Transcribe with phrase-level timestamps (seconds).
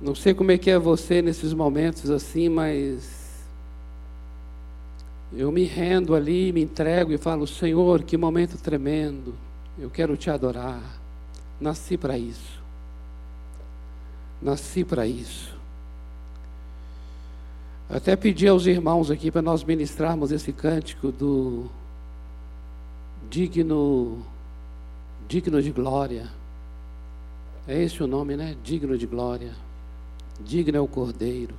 [0.00, 3.26] Não sei como é que é você nesses momentos assim, mas
[5.32, 9.34] eu me rendo ali, me entrego e falo: Senhor, que momento tremendo,
[9.78, 10.82] eu quero te adorar.
[11.60, 12.62] Nasci para isso.
[14.40, 15.56] Nasci para isso.
[17.88, 21.70] Até pedi aos irmãos aqui para nós ministrarmos esse cântico do
[23.30, 24.24] digno,
[25.26, 26.28] digno de glória.
[27.66, 28.56] É esse o nome, né?
[28.62, 29.65] Digno de glória.
[30.40, 31.54] Digno é o Cordeiro.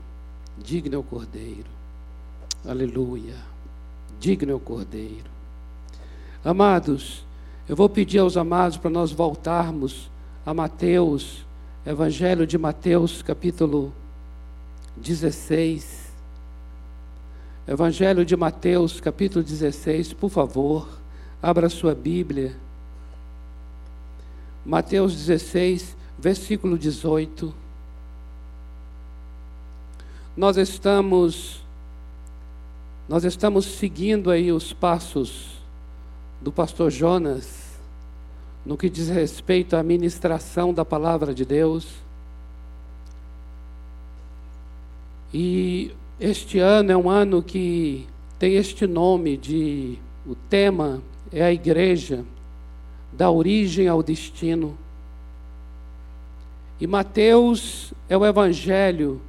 [0.57, 1.69] Digno é o Cordeiro.
[2.65, 3.35] Aleluia.
[4.19, 5.29] Digno é o Cordeiro.
[6.43, 7.25] Amados,
[7.67, 10.09] eu vou pedir aos amados para nós voltarmos
[10.45, 11.45] a Mateus,
[11.85, 13.91] Evangelho de Mateus, capítulo
[14.95, 16.07] 16.
[17.67, 20.87] Evangelho de Mateus, capítulo 16, por favor,
[21.41, 22.55] abra sua Bíblia.
[24.65, 27.66] Mateus 16, versículo 18.
[30.37, 31.65] Nós estamos
[33.09, 35.57] nós estamos seguindo aí os passos
[36.39, 37.79] do pastor Jonas
[38.63, 41.87] no que diz respeito à ministração da palavra de Deus.
[45.33, 48.05] E este ano é um ano que
[48.37, 52.23] tem este nome de o tema é a igreja
[53.11, 54.77] da origem ao destino.
[56.79, 59.19] E Mateus é o evangelho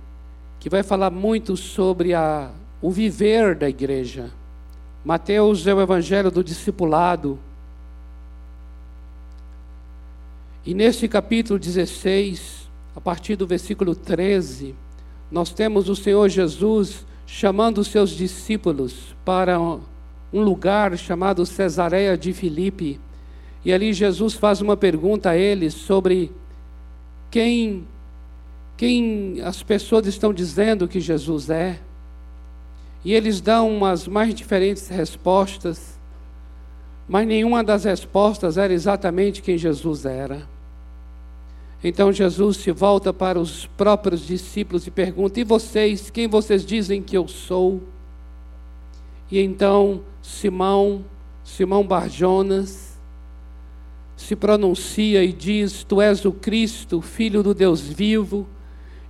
[0.69, 2.51] que vai falar muito sobre a,
[2.83, 4.31] o viver da igreja.
[5.03, 7.39] Mateus é o evangelho do discipulado.
[10.67, 14.75] E nesse capítulo 16, a partir do versículo 13,
[15.31, 22.35] nós temos o Senhor Jesus chamando os seus discípulos para um lugar chamado Cesareia de
[22.35, 23.01] Filipe.
[23.65, 26.31] E ali Jesus faz uma pergunta a eles sobre
[27.31, 27.87] quem
[28.79, 31.81] quem as pessoas estão dizendo que Jesus é.
[33.05, 35.99] E eles dão umas mais diferentes respostas,
[37.09, 40.49] mas nenhuma das respostas era exatamente quem Jesus era.
[41.83, 47.03] Então Jesus se volta para os próprios discípulos e pergunta: E vocês, quem vocês dizem
[47.03, 47.83] que eu sou?
[49.29, 51.05] E então Simão,
[51.43, 52.97] Simão Barjonas,
[54.17, 58.47] se pronuncia e diz: Tu és o Cristo, filho do Deus vivo.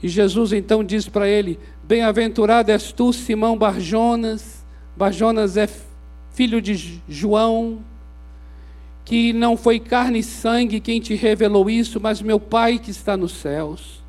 [0.03, 4.65] E Jesus então diz para ele: Bem-aventurado és tu, Simão Barjonas.
[4.97, 5.69] Barjonas é
[6.33, 7.79] filho de João,
[9.05, 13.17] que não foi carne e sangue quem te revelou isso, mas meu Pai que está
[13.17, 14.03] nos céus.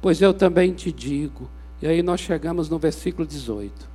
[0.00, 1.48] Pois eu também te digo.
[1.80, 3.88] E aí nós chegamos no versículo 18.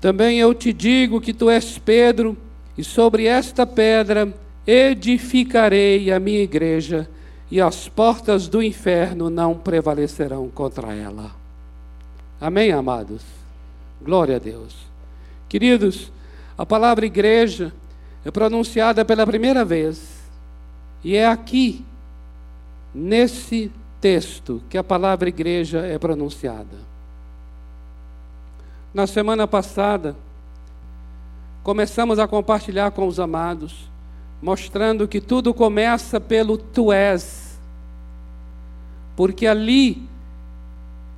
[0.00, 2.36] Também eu te digo que tu és Pedro,
[2.76, 4.34] e sobre esta pedra
[4.66, 7.08] edificarei a minha igreja
[7.54, 11.30] e as portas do inferno não prevalecerão contra ela.
[12.40, 13.22] Amém, amados?
[14.02, 14.74] Glória a Deus.
[15.48, 16.10] Queridos,
[16.58, 17.72] a palavra igreja
[18.24, 20.20] é pronunciada pela primeira vez,
[21.04, 21.84] e é aqui,
[22.92, 26.76] nesse texto, que a palavra igreja é pronunciada.
[28.92, 30.16] Na semana passada,
[31.62, 33.88] começamos a compartilhar com os amados,
[34.42, 37.43] mostrando que tudo começa pelo tu és
[39.16, 40.02] porque ali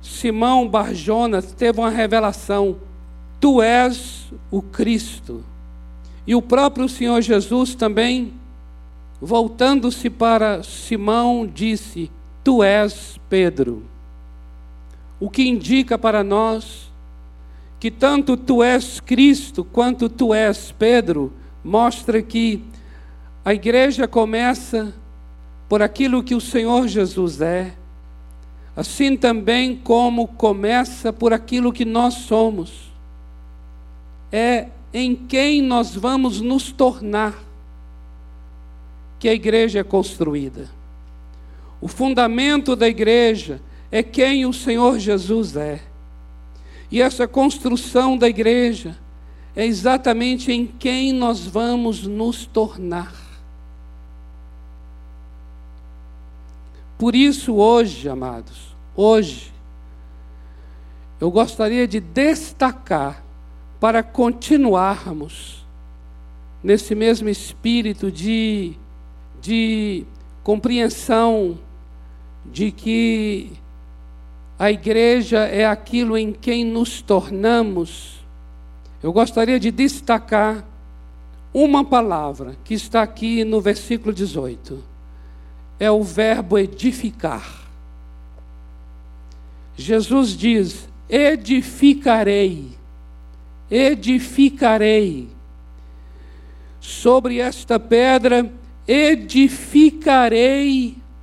[0.01, 2.77] Simão Barjonas teve uma revelação:
[3.39, 5.43] Tu és o Cristo.
[6.25, 8.33] E o próprio Senhor Jesus também,
[9.21, 12.11] voltando-se para Simão, disse:
[12.43, 13.83] Tu és Pedro.
[15.19, 16.87] O que indica para nós
[17.79, 21.31] que tanto tu és Cristo quanto tu és Pedro,
[21.63, 22.63] mostra que
[23.45, 24.93] a igreja começa
[25.69, 27.73] por aquilo que o Senhor Jesus é
[28.77, 32.91] assim também como começa por aquilo que nós somos.
[34.31, 37.43] É em quem nós vamos nos tornar
[39.17, 40.69] que a igreja é construída.
[41.81, 43.59] O fundamento da igreja
[43.91, 45.81] é quem o Senhor Jesus é.
[46.91, 48.95] E essa construção da igreja
[49.55, 53.11] é exatamente em quem nós vamos nos tornar.
[56.95, 58.66] Por isso, hoje, amados,
[58.97, 59.53] hoje,
[61.21, 63.23] eu gostaria de destacar
[63.79, 65.65] para continuarmos
[66.63, 68.73] nesse mesmo espírito de,
[69.39, 70.03] de
[70.43, 71.57] compreensão
[72.45, 73.51] de que
[74.57, 78.25] a igreja é aquilo em quem nos tornamos.
[79.03, 80.65] Eu gostaria de destacar
[81.53, 84.83] uma palavra que está aqui no versículo 18.
[85.79, 87.66] É o verbo edificar.
[89.77, 92.71] Jesus diz: edificarei,
[93.69, 95.29] edificarei.
[96.79, 98.51] Sobre esta pedra
[98.87, 100.17] edificarei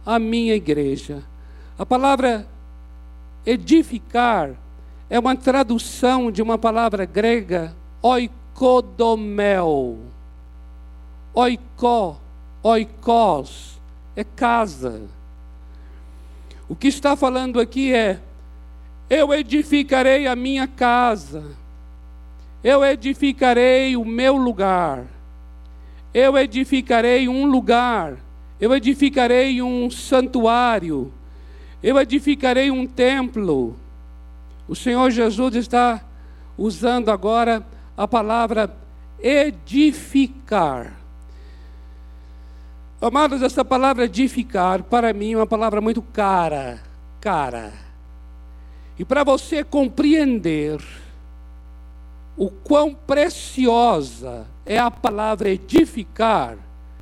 [0.07, 1.23] a minha igreja.
[1.79, 2.47] A palavra
[3.45, 4.55] edificar
[5.11, 9.99] é uma tradução de uma palavra grega, oikodomel.
[11.33, 12.21] Oikó,
[12.63, 13.81] oikos,
[14.15, 15.03] é casa.
[16.69, 18.21] O que está falando aqui é:
[19.09, 21.45] eu edificarei a minha casa,
[22.63, 25.05] eu edificarei o meu lugar,
[26.13, 28.17] eu edificarei um lugar,
[28.61, 31.13] eu edificarei um santuário,
[31.83, 33.77] eu edificarei um templo.
[34.67, 36.03] O Senhor Jesus está
[36.57, 37.67] usando agora
[37.97, 38.75] a palavra
[39.21, 40.97] edificar.
[43.01, 46.81] Amados, essa palavra edificar, para mim, é uma palavra muito cara,
[47.21, 47.84] cara.
[48.99, 50.81] E para você compreender
[52.37, 56.57] o quão preciosa é a palavra edificar,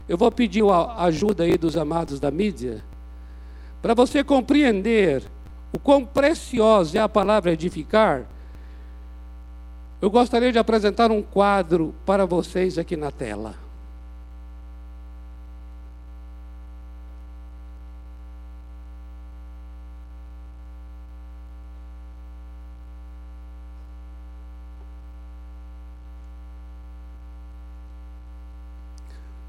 [0.09, 2.83] eu vou pedir a ajuda aí dos amados da mídia,
[3.81, 5.23] para você compreender
[5.75, 8.27] o quão preciosa é a palavra edificar,
[10.01, 13.62] eu gostaria de apresentar um quadro para vocês aqui na tela.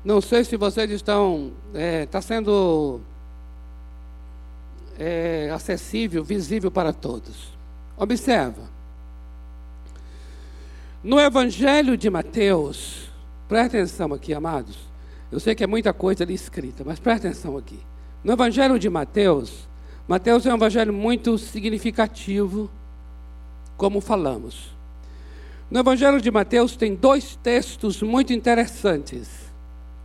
[0.04, 1.52] Não sei se vocês estão.
[1.68, 3.00] Está é, tá sendo
[5.00, 7.54] é, acessível, visível para todos.
[7.98, 8.74] Observa.
[11.04, 13.10] No Evangelho de Mateus,
[13.48, 14.78] presta atenção aqui, amados.
[15.32, 17.80] Eu sei que é muita coisa ali escrita, mas presta atenção aqui.
[18.24, 19.68] No Evangelho de Mateus,
[20.08, 22.70] Mateus é um evangelho muito significativo,
[23.78, 24.74] como falamos.
[25.72, 29.43] No Evangelho de Mateus tem dois textos muito interessantes.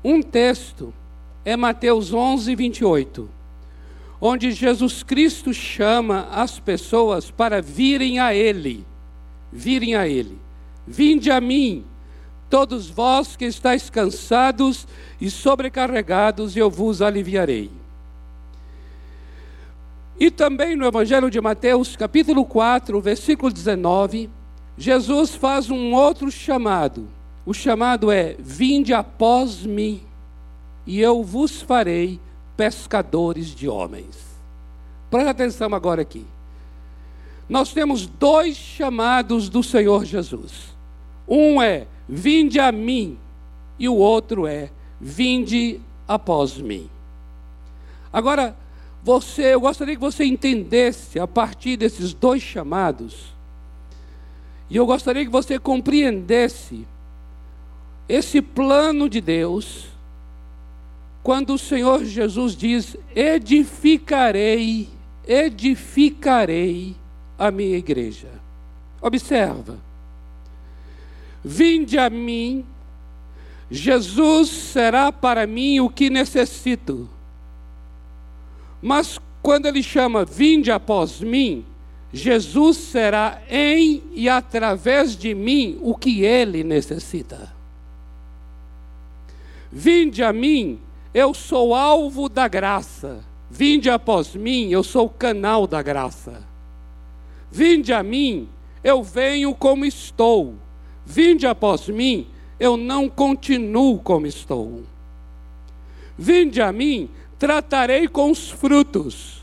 [0.03, 0.95] Um texto
[1.45, 3.29] é Mateus 11, 28,
[4.21, 8.87] onde Jesus Cristo chama as pessoas para virem a Ele.
[9.53, 10.39] Virem a Ele.
[10.87, 11.85] Vinde a mim,
[12.49, 14.87] todos vós que estáis cansados
[15.21, 17.71] e sobrecarregados, e eu vos aliviarei.
[20.21, 24.31] E também no Evangelho de Mateus, capítulo 4, versículo 19,
[24.77, 27.18] Jesus faz um outro chamado
[27.49, 30.03] o chamado é: Vinde após mim,
[30.87, 32.21] e eu vos farei
[32.55, 34.19] pescadores de homens.
[35.11, 36.27] Presta atenção agora aqui.
[37.49, 40.77] Nós temos dois chamados do Senhor Jesus.
[41.27, 43.19] Um é: Vinde a mim,
[43.79, 46.91] e o outro é: Vinde após mim.
[48.12, 48.55] Agora,
[49.03, 53.33] você, eu gostaria que você entendesse a partir desses dois chamados,
[54.69, 56.87] e eu gostaria que você compreendesse
[58.08, 59.87] esse plano de Deus,
[61.22, 64.88] quando o Senhor Jesus diz: edificarei,
[65.26, 66.96] edificarei
[67.38, 68.28] a minha igreja.
[69.00, 69.78] Observa.
[71.44, 72.64] Vinde a mim,
[73.70, 77.08] Jesus será para mim o que necessito.
[78.81, 81.64] Mas quando ele chama vinde após mim,
[82.12, 87.58] Jesus será em e através de mim o que ele necessita.
[89.70, 90.80] Vinde a mim,
[91.12, 93.25] eu sou alvo da graça.
[93.50, 96.42] Vinde após mim, eu sou canal da graça.
[97.50, 98.48] Vinde a mim,
[98.84, 100.54] eu venho como estou.
[101.04, 102.26] Vinde após mim,
[102.60, 104.82] eu não continuo como estou.
[106.16, 107.08] Vinde a mim,
[107.38, 109.42] tratarei com os frutos.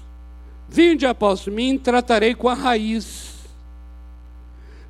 [0.68, 3.34] Vinde após mim, tratarei com a raiz.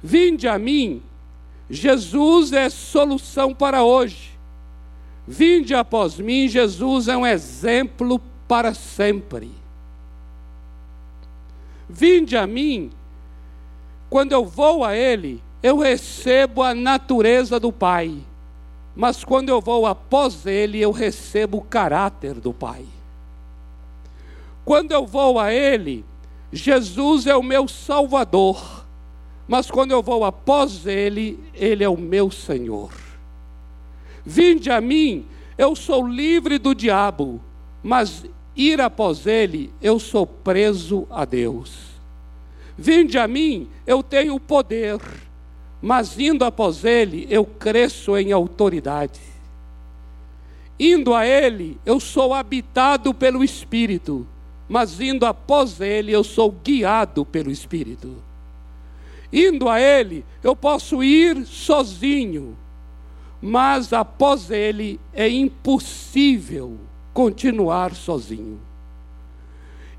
[0.01, 1.01] Vinde a mim,
[1.69, 4.34] Jesus é solução para hoje.
[5.27, 9.51] Vinde após mim, Jesus é um exemplo para sempre.
[11.89, 12.91] Vinde a mim,
[14.09, 18.15] quando eu vou a Ele, eu recebo a natureza do Pai,
[18.95, 22.85] mas quando eu vou após Ele, eu recebo o caráter do Pai.
[24.63, 26.05] Quando eu vou a Ele,
[26.51, 28.85] Jesus é o meu Salvador,
[29.47, 32.91] mas quando eu vou após Ele, Ele é o meu Senhor.
[34.25, 35.25] Vinde a mim,
[35.57, 37.41] eu sou livre do diabo,
[37.83, 41.73] mas ir após ele, eu sou preso a Deus.
[42.77, 44.99] Vinde a mim, eu tenho poder,
[45.81, 49.21] mas indo após ele, eu cresço em autoridade.
[50.79, 54.27] Indo a ele, eu sou habitado pelo Espírito,
[54.67, 58.15] mas indo após Ele, eu sou guiado pelo Espírito.
[59.31, 62.57] Indo a Ele, eu posso ir sozinho,
[63.47, 66.79] mas após Ele é impossível
[67.13, 68.59] continuar sozinho.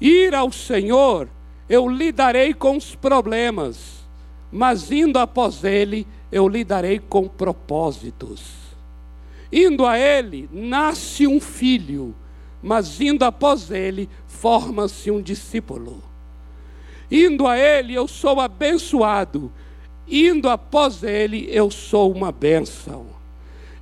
[0.01, 1.29] Ir ao Senhor,
[1.69, 4.05] eu lidarei com os problemas,
[4.51, 8.43] mas indo após Ele, eu lidarei com propósitos.
[9.53, 12.17] Indo a Ele, nasce um filho,
[12.61, 16.03] mas indo após Ele, forma-se um discípulo.
[17.09, 19.53] Indo a Ele, eu sou abençoado.
[20.09, 23.15] Indo após Ele, eu sou uma bênção.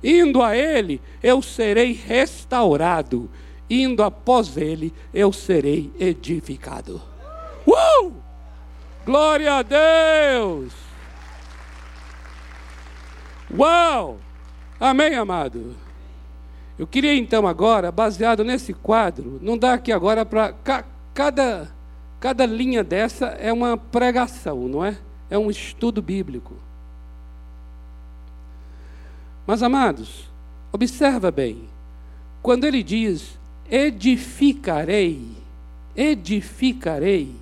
[0.07, 3.27] Indo a Ele, eu serei restaurado.
[3.67, 7.01] Indo após Ele, eu serei edificado.
[7.65, 8.13] Uh!
[9.03, 10.73] Glória a Deus!
[13.57, 14.19] Uau!
[14.79, 15.75] Amém, amado?
[16.77, 20.53] Eu queria então agora, baseado nesse quadro, não dá aqui agora para.
[21.15, 21.73] Cada,
[22.19, 24.99] cada linha dessa é uma pregação, não é?
[25.31, 26.53] É um estudo bíblico.
[29.45, 30.29] Mas, amados,
[30.71, 31.69] observa bem.
[32.41, 33.37] Quando ele diz
[33.69, 35.27] edificarei,
[35.95, 37.35] edificarei,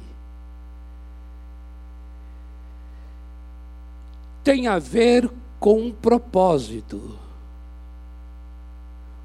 [4.43, 5.29] tem a ver
[5.59, 7.17] com um propósito.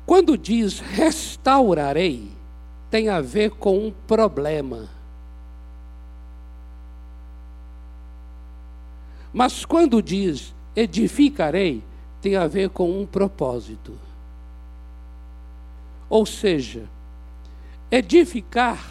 [0.07, 2.31] Quando diz restaurarei,
[2.91, 4.89] tem a ver com um problema.
[9.33, 11.83] Mas quando diz edificarei,
[12.21, 13.99] tem a ver com um propósito.
[16.09, 16.89] Ou seja,
[17.91, 18.85] edificar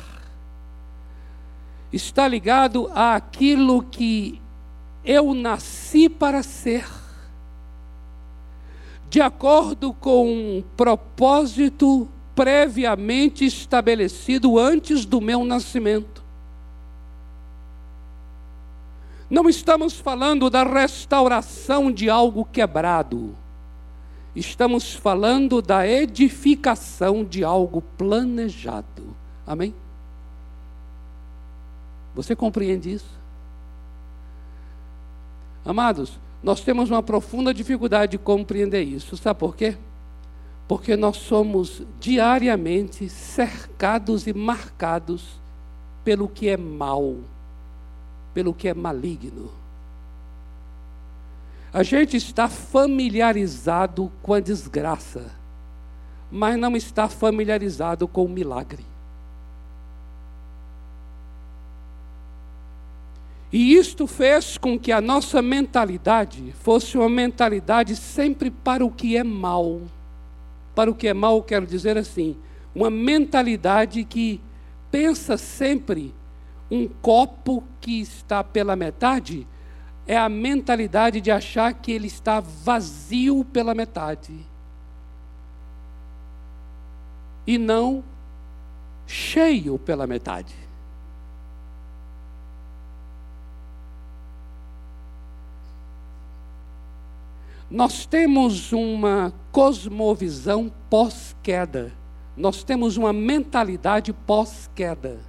[1.91, 4.41] está ligado àquilo que
[5.03, 6.85] eu nasci para ser
[9.09, 16.26] de acordo com um propósito previamente estabelecido antes do meu nascimento.
[19.29, 23.35] Não estamos falando da restauração de algo quebrado.
[24.35, 29.15] Estamos falando da edificação de algo planejado.
[29.45, 29.73] Amém?
[32.15, 33.17] Você compreende isso?
[35.65, 39.17] Amados, nós temos uma profunda dificuldade de compreender isso.
[39.17, 39.75] Sabe por quê?
[40.67, 45.41] Porque nós somos diariamente cercados e marcados
[46.03, 47.17] pelo que é mal,
[48.37, 49.49] pelo que é maligno.
[51.73, 55.31] A gente está familiarizado com a desgraça,
[56.31, 58.85] mas não está familiarizado com o milagre.
[63.51, 69.17] E isto fez com que a nossa mentalidade fosse uma mentalidade sempre para o que
[69.17, 69.81] é mal.
[70.75, 72.37] Para o que é mal, quero dizer assim,
[72.75, 74.39] uma mentalidade que
[74.91, 76.13] pensa sempre
[76.69, 79.47] um copo que está pela metade,
[80.05, 84.33] é a mentalidade de achar que ele está vazio pela metade.
[87.45, 88.03] E não
[89.05, 90.55] cheio pela metade.
[97.69, 101.91] Nós temos uma cosmovisão pós-queda.
[102.35, 105.19] Nós temos uma mentalidade pós-queda.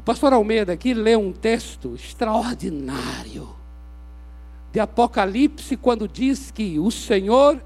[0.00, 3.50] O pastor Almeida aqui lê um texto extraordinário
[4.72, 7.62] de Apocalipse, quando diz que o Senhor,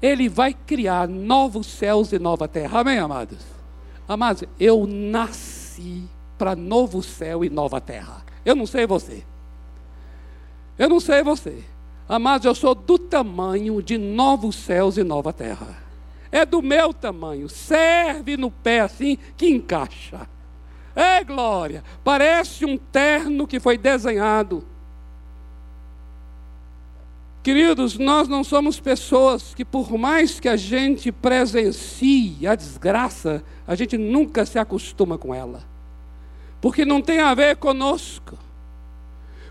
[0.00, 2.78] Ele vai criar novos céus e nova terra.
[2.78, 3.38] Amém, amados?
[4.06, 6.04] Amados, eu nasci
[6.38, 8.24] para novo céu e nova terra.
[8.44, 9.24] Eu não sei você.
[10.78, 11.64] Eu não sei você,
[12.20, 15.76] mas eu sou do tamanho de novos céus e nova terra.
[16.30, 20.28] É do meu tamanho, serve no pé assim que encaixa.
[20.94, 24.64] É glória, parece um terno que foi desenhado.
[27.42, 33.74] Queridos, nós não somos pessoas que, por mais que a gente presencie a desgraça, a
[33.74, 35.62] gente nunca se acostuma com ela,
[36.60, 38.36] porque não tem a ver conosco.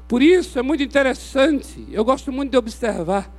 [0.07, 3.31] Por isso é muito interessante, eu gosto muito de observar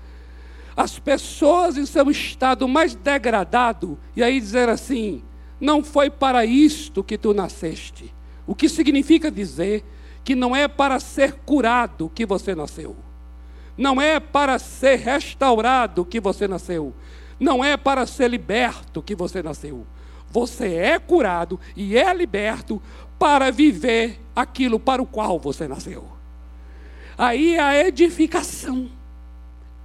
[0.76, 5.22] as pessoas em seu estado mais degradado e aí dizer assim:
[5.60, 8.14] não foi para isto que tu nasceste.
[8.46, 9.84] O que significa dizer
[10.24, 12.96] que não é para ser curado que você nasceu.
[13.76, 16.94] Não é para ser restaurado que você nasceu.
[17.38, 19.86] Não é para ser liberto que você nasceu.
[20.30, 22.80] Você é curado e é liberto
[23.18, 26.06] para viver aquilo para o qual você nasceu.
[27.16, 28.90] Aí a edificação.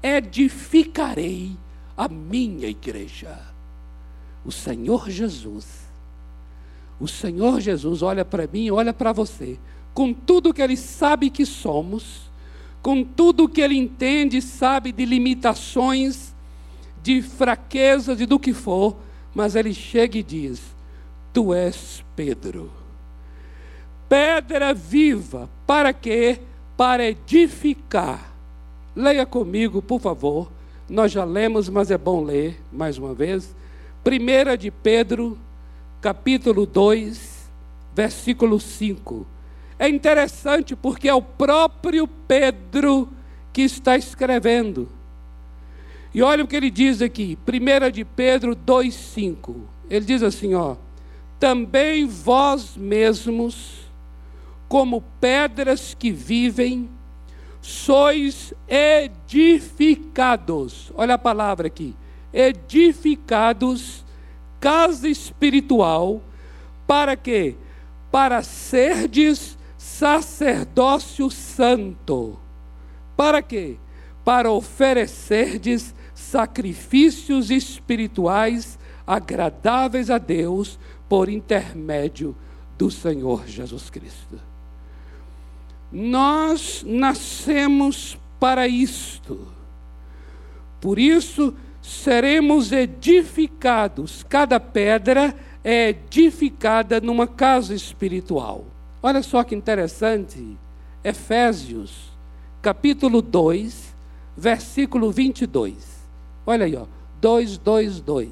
[0.02, 1.58] Edificarei
[1.98, 3.55] a minha igreja.
[4.46, 5.86] O Senhor Jesus.
[7.00, 9.60] O Senhor Jesus olha para mim, olha para você,
[9.94, 12.30] com tudo que Ele sabe que somos,
[12.82, 16.34] com tudo que Ele entende, sabe de limitações,
[17.02, 18.96] de fraquezas e do que for,
[19.34, 20.62] mas Ele chega e diz:
[21.34, 22.72] Tu és Pedro.
[24.08, 26.40] Pedra viva, para quê?
[26.78, 28.34] Para edificar.
[28.96, 30.50] Leia comigo, por favor.
[30.88, 33.54] Nós já lemos, mas é bom ler mais uma vez.
[34.06, 35.38] Primeira de Pedro,
[36.00, 37.50] capítulo 2,
[37.96, 39.26] versículo 5.
[39.80, 43.10] É interessante porque é o próprio Pedro
[43.52, 44.88] que está escrevendo.
[46.14, 49.56] E olha o que ele diz aqui, 1 de Pedro 2,5.
[49.90, 50.76] Ele diz assim: ó,
[51.40, 53.90] também vós mesmos,
[54.70, 56.88] como pedras que vivem,
[57.60, 60.92] sois edificados.
[60.96, 61.96] Olha a palavra aqui
[62.36, 64.06] edificados
[64.60, 66.22] casa espiritual,
[66.86, 67.56] para quê?
[68.12, 72.40] Para serdes sacerdócio santo.
[73.16, 73.78] Para quê?
[74.24, 82.36] Para oferecerdes sacrifícios espirituais agradáveis a Deus por intermédio
[82.78, 84.40] do Senhor Jesus Cristo.
[85.92, 89.48] Nós nascemos para isto.
[90.82, 91.54] Por isso,
[91.86, 94.24] seremos edificados.
[94.28, 98.66] Cada pedra é edificada numa casa espiritual.
[99.04, 100.58] Olha só que interessante.
[101.04, 102.12] Efésios,
[102.62, 103.96] capítulo 2,
[104.36, 105.76] versículo 22.
[106.46, 106.88] Olha aí, ó.
[107.22, 108.30] 2, 2, 2.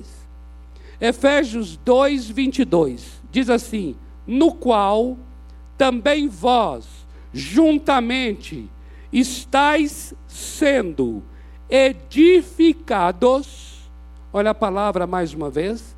[1.00, 3.22] Efésios 2, 22.
[3.32, 3.96] Diz assim:
[4.26, 5.18] No qual
[5.78, 6.86] também vós,
[7.32, 8.68] juntamente,
[9.12, 11.22] estáis sendo
[11.70, 13.50] edificados,
[14.32, 15.96] olha a palavra mais uma vez,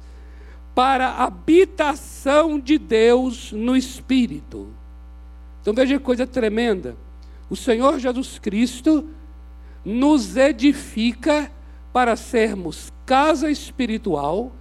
[0.74, 4.68] para a habitação de Deus no Espírito.
[5.62, 6.96] Então veja que coisa tremenda.
[7.50, 9.10] O Senhor Jesus Cristo
[9.84, 11.52] nos edifica
[11.94, 14.52] para sermos casa espiritual,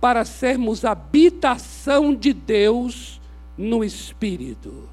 [0.00, 3.20] para sermos habitação de Deus
[3.56, 4.88] no Espírito.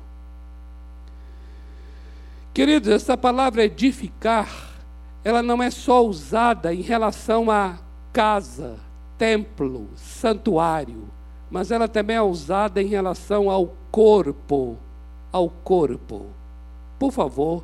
[2.54, 4.71] Queridos, essa palavra edificar
[5.24, 7.78] ela não é só usada em relação a
[8.12, 8.80] casa,
[9.18, 11.08] templo, santuário,
[11.50, 14.78] mas ela também é usada em relação ao corpo,
[15.32, 16.26] ao corpo.
[16.98, 17.64] Por favor,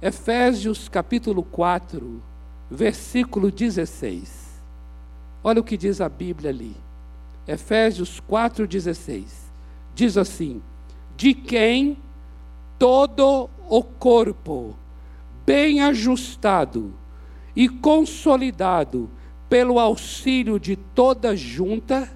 [0.00, 2.22] Efésios capítulo 4,
[2.70, 4.60] versículo 16.
[5.44, 6.76] Olha o que diz a Bíblia ali.
[7.46, 9.24] Efésios 4,16.
[9.94, 10.62] Diz assim:
[11.16, 11.98] De quem
[12.78, 14.76] todo o corpo
[15.44, 16.94] bem ajustado
[17.54, 19.10] e consolidado
[19.48, 22.10] pelo auxílio de toda junta,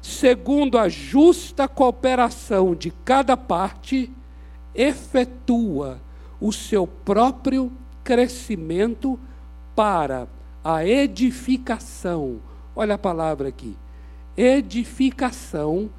[0.00, 4.10] segundo a justa cooperação de cada parte,
[4.74, 6.00] efetua
[6.40, 7.72] o seu próprio
[8.04, 9.18] crescimento
[9.74, 10.28] para
[10.62, 12.40] a edificação.
[12.74, 13.76] Olha a palavra aqui.
[14.36, 15.90] Edificação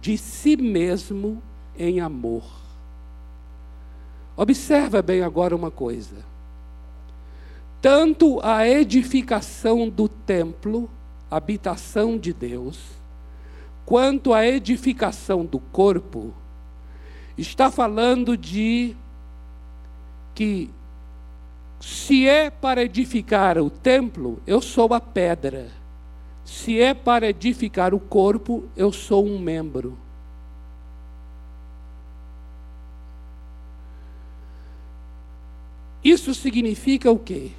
[0.00, 1.42] de si mesmo
[1.78, 2.61] em amor.
[4.36, 6.16] Observa bem agora uma coisa.
[7.80, 10.88] Tanto a edificação do templo,
[11.30, 12.78] habitação de Deus,
[13.84, 16.32] quanto a edificação do corpo,
[17.36, 18.96] está falando de
[20.34, 20.70] que
[21.80, 25.68] se é para edificar o templo, eu sou a pedra.
[26.44, 29.98] Se é para edificar o corpo, eu sou um membro.
[36.04, 37.52] Isso significa o quê?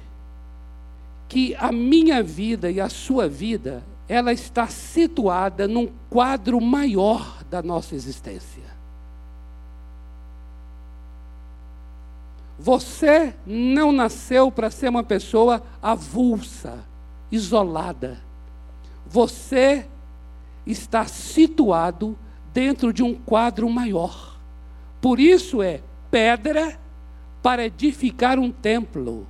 [1.28, 7.62] Que a minha vida e a sua vida, ela está situada num quadro maior da
[7.62, 8.62] nossa existência.
[12.58, 16.84] Você não nasceu para ser uma pessoa avulsa,
[17.30, 18.20] isolada.
[19.06, 19.86] Você
[20.66, 22.16] está situado
[22.52, 24.38] dentro de um quadro maior.
[25.00, 26.78] Por isso é pedra
[27.44, 29.26] para edificar um templo.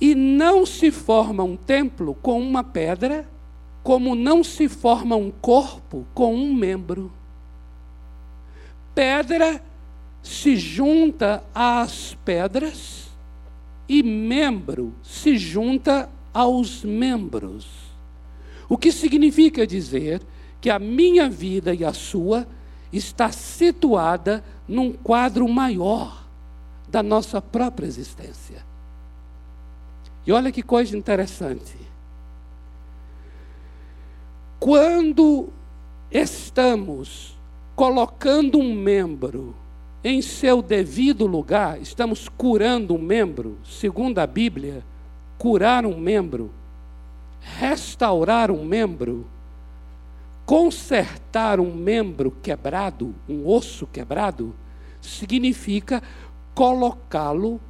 [0.00, 3.28] E não se forma um templo com uma pedra,
[3.82, 7.12] como não se forma um corpo com um membro.
[8.94, 9.60] Pedra
[10.22, 13.10] se junta às pedras
[13.88, 17.66] e membro se junta aos membros.
[18.68, 20.22] O que significa dizer
[20.60, 22.46] que a minha vida e a sua
[22.92, 26.24] está situada num quadro maior
[26.88, 28.64] da nossa própria existência.
[30.26, 31.76] E olha que coisa interessante.
[34.58, 35.48] Quando
[36.10, 37.38] estamos
[37.74, 39.54] colocando um membro
[40.04, 44.84] em seu devido lugar, estamos curando um membro, segundo a Bíblia,
[45.38, 46.50] curar um membro,
[47.40, 49.26] restaurar um membro,
[50.50, 54.52] consertar um membro quebrado, um osso quebrado,
[55.00, 56.02] significa
[56.56, 57.60] colocá-lo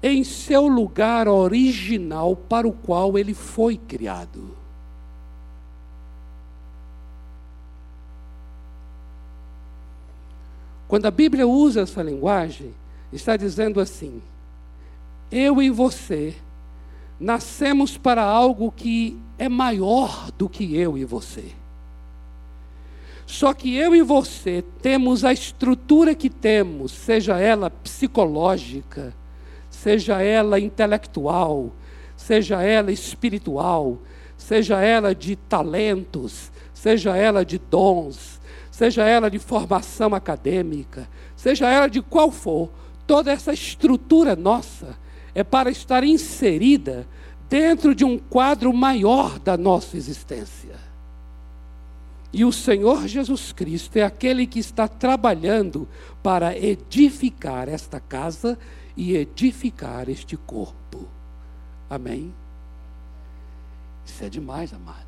[0.00, 4.56] em seu lugar original para o qual ele foi criado.
[10.86, 12.72] Quando a Bíblia usa essa linguagem,
[13.12, 14.22] está dizendo assim:
[15.28, 16.36] eu e você
[17.18, 21.44] nascemos para algo que é maior do que eu e você.
[23.26, 29.14] Só que eu e você temos a estrutura que temos, seja ela psicológica,
[29.68, 31.70] seja ela intelectual,
[32.16, 33.98] seja ela espiritual,
[34.36, 41.88] seja ela de talentos, seja ela de dons, seja ela de formação acadêmica, seja ela
[41.88, 42.70] de qual for,
[43.06, 44.96] toda essa estrutura nossa
[45.38, 47.06] é para estar inserida
[47.48, 50.74] dentro de um quadro maior da nossa existência.
[52.32, 55.88] E o Senhor Jesus Cristo é aquele que está trabalhando
[56.24, 58.58] para edificar esta casa
[58.96, 61.06] e edificar este corpo.
[61.88, 62.34] Amém?
[64.04, 65.07] Isso é demais, amados.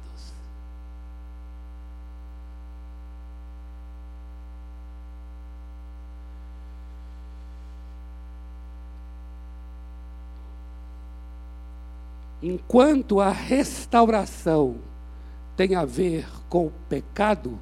[12.42, 14.76] Enquanto a restauração
[15.57, 17.59] tem a ver com o pecado,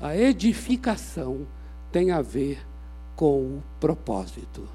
[0.00, 1.46] a edificação
[1.90, 2.66] tem a ver
[3.16, 4.68] com o propósito.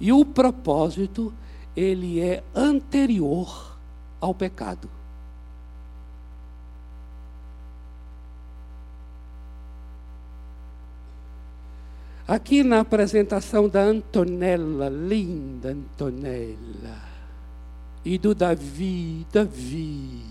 [0.00, 1.32] E o propósito,
[1.76, 3.78] ele é anterior
[4.20, 4.88] ao pecado.
[12.26, 17.02] Aqui na apresentação da Antonella, linda Antonella,
[18.02, 20.22] e do Davi, Davi.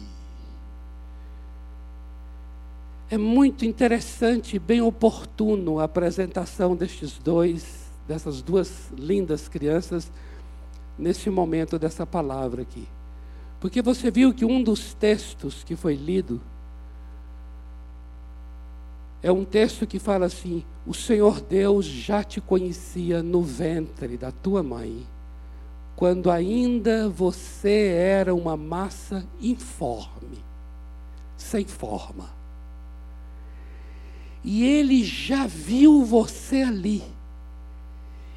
[3.12, 10.12] É muito interessante e bem oportuno a apresentação destes dois, dessas duas lindas crianças,
[10.98, 12.88] nesse momento dessa palavra aqui.
[13.60, 16.42] Porque você viu que um dos textos que foi lido
[19.24, 24.32] é um texto que fala assim: O Senhor Deus já te conhecia no ventre da
[24.32, 25.08] tua mãe,
[25.96, 30.44] quando ainda você era uma massa informe,
[31.38, 32.30] sem forma.
[34.44, 37.02] E Ele já viu você ali,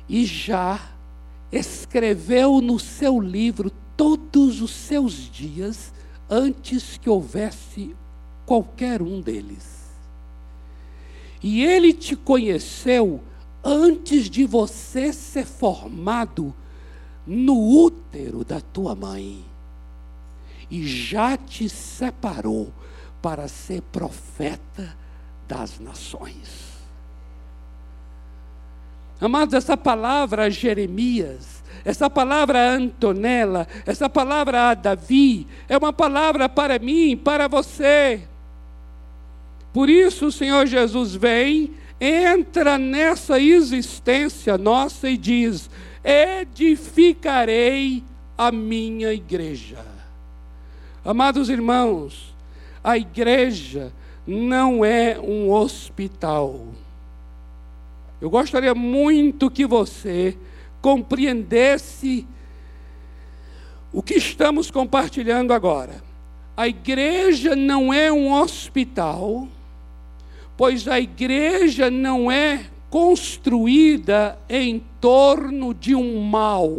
[0.09, 0.81] e já
[1.51, 5.93] escreveu no seu livro todos os seus dias
[6.31, 7.97] antes que houvesse
[8.45, 9.76] qualquer um deles.
[11.49, 13.23] E ele te conheceu
[13.63, 16.53] antes de você ser formado
[17.25, 19.45] no útero da tua mãe.
[20.69, 22.73] E já te separou
[23.23, 24.93] para ser profeta
[25.47, 26.67] das nações.
[29.21, 37.17] Amados, essa palavra Jeremias, essa palavra Antonella, essa palavra Davi, é uma palavra para mim,
[37.17, 38.27] para você.
[39.77, 45.69] Por isso o Senhor Jesus vem, entra nessa existência nossa e diz:
[46.03, 48.03] edificarei
[48.39, 49.85] a minha igreja.
[51.05, 52.35] Amados irmãos,
[52.83, 53.93] a igreja
[54.27, 56.69] não é um hospital.
[58.19, 60.39] Eu gostaria muito que você
[60.81, 62.27] compreendesse
[63.93, 66.03] o que estamos compartilhando agora.
[66.57, 69.49] A igreja não é um hospital
[70.57, 76.71] pois a igreja não é construída em torno de um mal.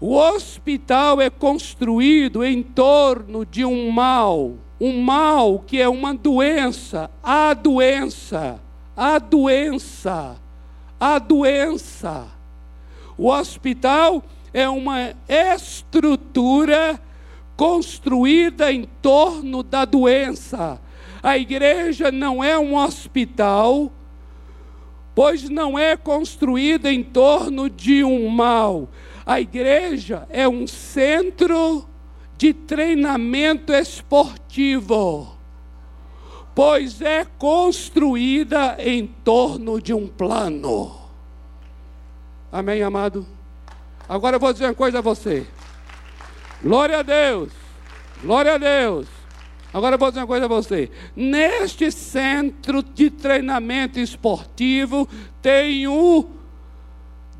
[0.00, 7.08] O hospital é construído em torno de um mal, um mal que é uma doença,
[7.22, 8.60] a doença,
[8.96, 10.36] a doença,
[10.98, 12.26] a doença.
[13.16, 17.00] O hospital é uma estrutura
[17.56, 20.80] construída em torno da doença.
[21.22, 23.92] A igreja não é um hospital,
[25.14, 28.88] pois não é construída em torno de um mal.
[29.24, 31.86] A igreja é um centro
[32.36, 35.36] de treinamento esportivo,
[36.54, 40.96] pois é construída em torno de um plano.
[42.50, 43.24] Amém, amado?
[44.08, 45.46] Agora eu vou dizer uma coisa a você.
[46.62, 47.50] Glória a Deus.
[48.22, 49.08] Glória a Deus.
[49.74, 50.90] Agora eu vou dizer uma coisa a você.
[51.16, 55.08] Neste centro de treinamento esportivo
[55.40, 56.28] tem o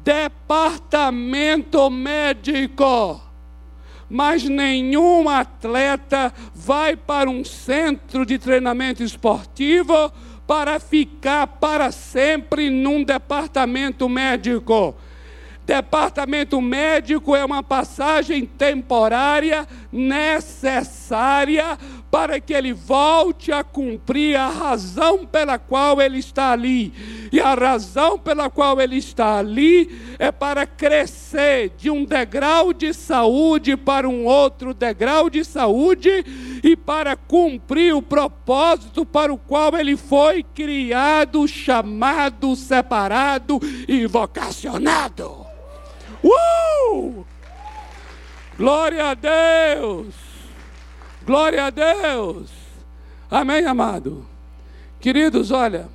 [0.03, 3.21] departamento médico.
[4.11, 10.13] Mas nenhum atleta vai para um centro de treinamento esportivo
[10.47, 14.97] para ficar para sempre num departamento médico.
[15.65, 21.79] Departamento médico é uma passagem temporária necessária
[22.11, 26.93] para que ele volte a cumprir a razão pela qual ele está ali.
[27.33, 32.93] E a razão pela qual ele está ali é para crescer de um degrau de
[32.93, 36.25] saúde para um outro degrau de saúde
[36.63, 45.42] e para cumprir o propósito para o qual ele foi criado, chamado, separado e vocacionado.
[46.23, 47.25] Uh!
[48.57, 50.15] Glória a Deus!
[51.25, 52.51] Glória a Deus!
[53.31, 54.25] Amém, amado?
[55.01, 55.89] Queridos, olha.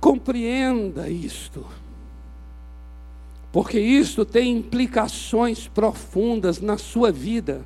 [0.00, 1.66] Compreenda isto,
[3.50, 7.64] porque isto tem implicações profundas na sua vida,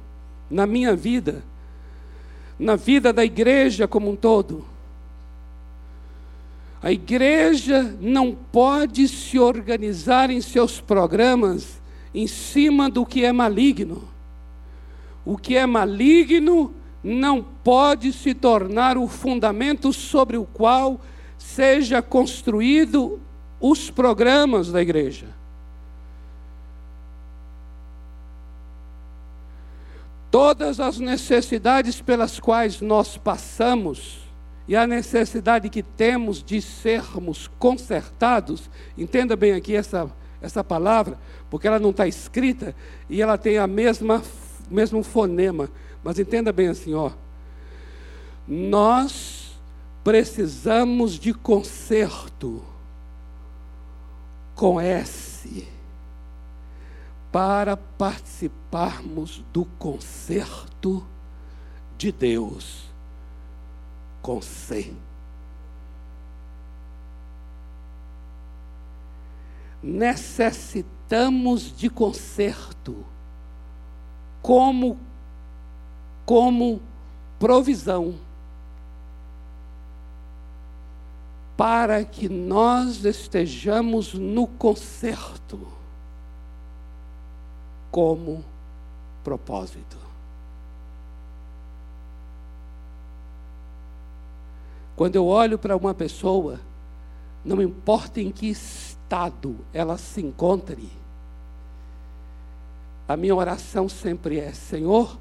[0.48, 1.42] na minha vida
[2.58, 4.64] na vida da igreja como um todo.
[6.82, 11.80] A igreja não pode se organizar em seus programas
[12.14, 14.08] em cima do que é maligno.
[15.24, 21.00] O que é maligno não pode se tornar o fundamento sobre o qual
[21.36, 23.20] seja construído
[23.60, 25.37] os programas da igreja.
[30.30, 34.18] Todas as necessidades pelas quais nós passamos
[34.66, 40.10] e a necessidade que temos de sermos consertados, entenda bem aqui essa,
[40.42, 42.74] essa palavra, porque ela não está escrita
[43.08, 44.22] e ela tem a mesma
[44.70, 45.70] mesmo fonema,
[46.04, 47.10] mas entenda bem assim, ó.
[48.46, 49.58] Nós
[50.04, 52.62] precisamos de conserto
[54.54, 55.66] com S
[57.30, 61.06] para participarmos do concerto
[61.96, 62.84] de Deus
[64.22, 64.94] com C.
[69.82, 73.04] Necessitamos de conserto
[74.42, 74.98] como
[76.24, 76.80] como
[77.38, 78.14] provisão
[81.56, 85.77] para que nós estejamos no concerto
[87.90, 88.44] como
[89.24, 89.96] propósito.
[94.96, 96.58] Quando eu olho para uma pessoa,
[97.44, 100.90] não importa em que estado ela se encontre,
[103.06, 105.16] a minha oração sempre é: Senhor,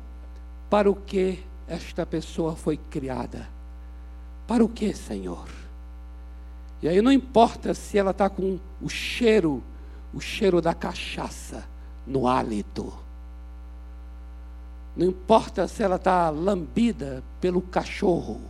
[0.70, 3.48] para o que esta pessoa foi criada?
[4.48, 5.48] Para o que, Senhor?
[6.82, 9.64] E aí não importa se ela está com o cheiro,
[10.14, 11.66] o cheiro da cachaça
[12.08, 12.94] no hálito.
[14.96, 18.42] Não importa se ela está lambida pelo cachorro,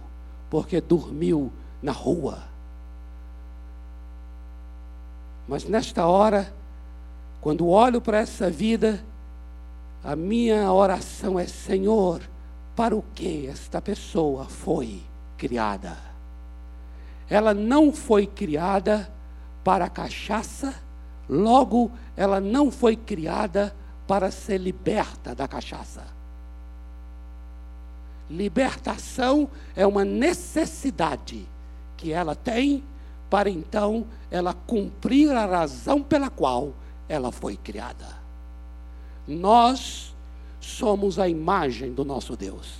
[0.50, 2.44] porque dormiu na rua.
[5.48, 6.54] Mas nesta hora,
[7.42, 9.04] quando olho para essa vida,
[10.04, 12.22] a minha oração é: Senhor,
[12.76, 15.02] para o que esta pessoa foi
[15.38, 15.98] criada?
[17.30, 19.12] Ela não foi criada
[19.64, 20.74] para a cachaça,
[21.30, 23.76] Logo, ela não foi criada
[24.08, 26.06] para ser liberta da cachaça.
[28.30, 31.48] Libertação é uma necessidade
[31.96, 32.84] que ela tem
[33.30, 36.74] para então ela cumprir a razão pela qual
[37.10, 38.18] ela foi criada.
[39.28, 40.16] Nós
[40.60, 42.76] somos a imagem do nosso Deus.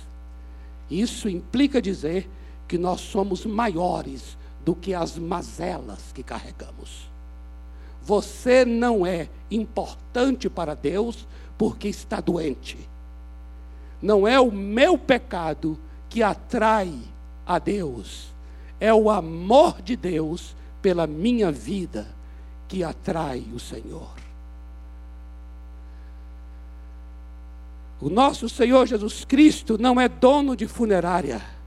[0.90, 2.28] Isso implica dizer
[2.66, 7.08] que nós somos maiores do que as mazelas que carregamos.
[8.08, 12.78] Você não é importante para Deus porque está doente.
[14.00, 16.90] Não é o meu pecado que atrai
[17.46, 18.32] a Deus,
[18.80, 22.08] é o amor de Deus pela minha vida
[22.66, 24.14] que atrai o Senhor.
[28.00, 31.57] O nosso Senhor Jesus Cristo não é dono de funerária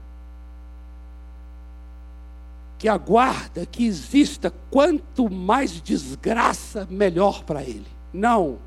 [2.82, 7.86] que aguarda que exista quanto mais desgraça, melhor para ele.
[8.12, 8.58] Não,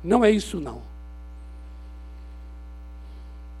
[0.00, 0.80] não é isso não.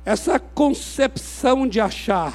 [0.04, 2.32] Essa concepção de achar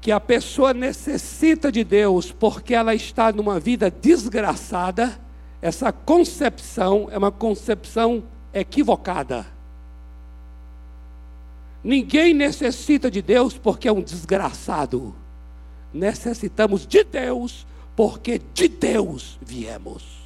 [0.00, 5.20] que a pessoa necessita de Deus porque ela está numa vida desgraçada,
[5.60, 8.22] essa concepção é uma concepção
[8.54, 9.44] equivocada.
[11.82, 15.20] Ninguém necessita de Deus porque é um desgraçado.
[15.92, 20.22] Necessitamos de Deus porque de Deus viemos.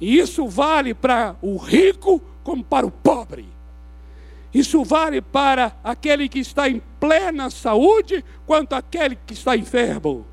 [0.00, 3.46] E isso vale para o rico como para o pobre.
[4.52, 10.26] Isso vale para aquele que está em plena saúde, quanto aquele que está enfermo.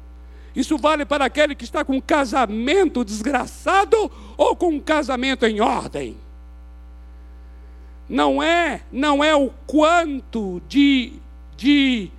[0.55, 5.61] Isso vale para aquele que está com um casamento desgraçado ou com um casamento em
[5.61, 6.17] ordem.
[8.09, 11.13] Não é, não é o quanto de,
[11.55, 12.11] de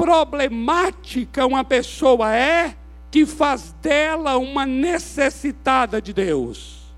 [0.00, 2.74] problemática uma pessoa é
[3.10, 6.94] que faz dela uma necessitada de Deus.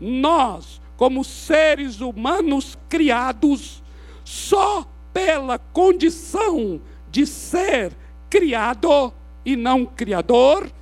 [0.00, 3.82] Nós, como seres humanos criados,
[4.24, 6.80] só pela condição
[7.10, 7.94] de ser
[8.30, 9.12] criado
[9.44, 10.72] e não criador,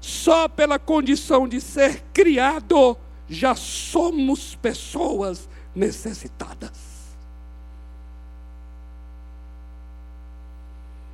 [0.00, 2.96] só pela condição de ser criado,
[3.28, 6.89] já somos pessoas necessitadas.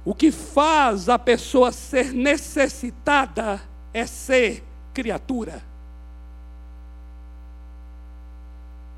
[0.06, 3.60] O que faz a pessoa ser necessitada
[3.92, 4.62] é ser
[4.94, 5.60] criatura.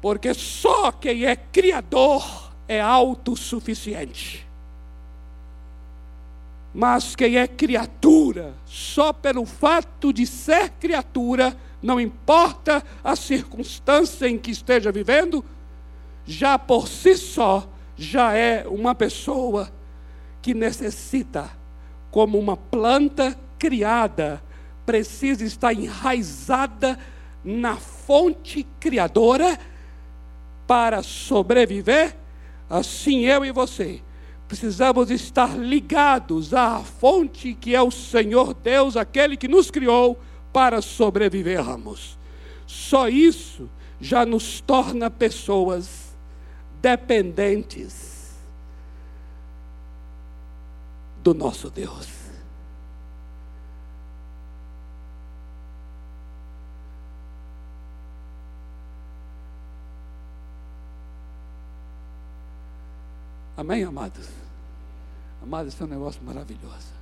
[0.03, 4.47] Porque só quem é criador é autossuficiente.
[6.75, 14.37] Mas quem é criatura, só pelo fato de ser criatura, não importa a circunstância em
[14.37, 15.43] que esteja vivendo,
[16.27, 17.67] já por si só,
[17.97, 19.73] já é uma pessoa
[20.49, 21.51] que necessita,
[22.11, 24.43] como uma planta criada,
[24.87, 26.99] precisa estar enraizada
[27.45, 29.59] na fonte criadora
[30.67, 32.17] para sobreviver
[32.69, 34.01] Assim eu e você
[34.47, 40.19] precisamos estar ligados à fonte que é o Senhor Deus, aquele que nos criou
[40.51, 42.19] para sobrevivermos.
[42.67, 43.69] Só isso
[44.01, 46.17] já nos torna pessoas
[46.81, 48.08] dependentes
[51.29, 52.09] do nosso Deus.
[63.57, 64.29] Amém, amados?
[65.43, 66.97] Amados, isso é um negócio maravilhoso.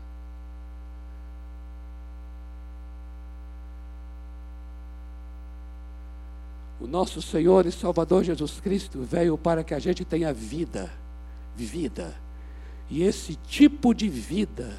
[6.80, 10.90] O nosso Senhor e Salvador Jesus Cristo veio para que a gente tenha vida,
[11.54, 12.25] vivida.
[12.88, 14.79] E esse tipo de vida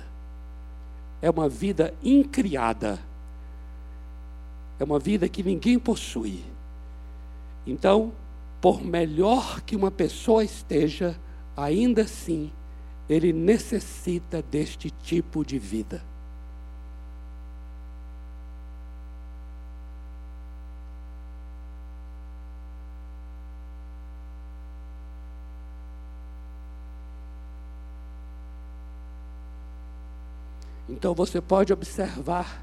[1.21, 2.99] é uma vida incriada.
[4.79, 6.43] É uma vida que ninguém possui.
[7.65, 8.13] Então,
[8.61, 11.19] por melhor que uma pessoa esteja,
[11.55, 12.51] ainda assim,
[13.09, 16.03] ele necessita deste tipo de vida.
[30.97, 32.61] Então você pode observar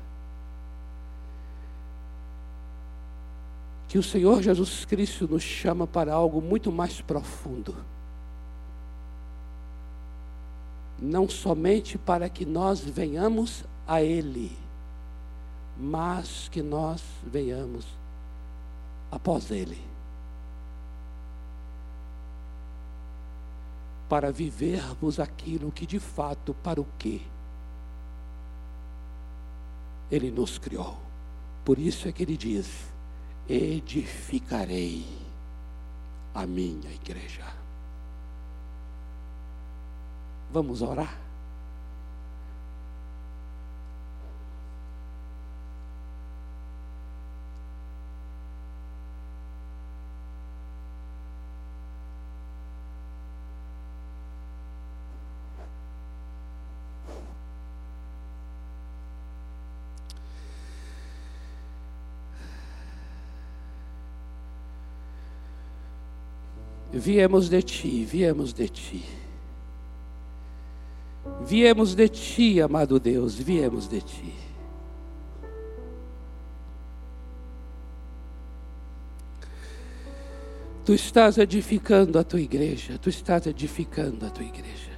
[3.89, 7.75] que o Senhor Jesus Cristo nos chama para algo muito mais profundo.
[11.05, 14.57] não somente para que nós venhamos a Ele,
[15.77, 17.87] mas que nós venhamos
[19.11, 19.79] após Ele.
[24.09, 27.23] Para vivermos aquilo que de fato, para o que
[30.11, 30.97] Ele nos criou.
[31.65, 32.69] Por isso é que Ele diz:
[33.49, 35.05] edificarei
[36.35, 37.45] a minha igreja.
[40.51, 41.24] Vamos orar?
[67.05, 69.05] Viemos de ti, viemos de ti.
[71.47, 74.33] Viemos de ti, amado Deus, viemos de ti.
[80.87, 84.93] Tu estás edificando a tua igreja, tu estás edificando a tua igreja.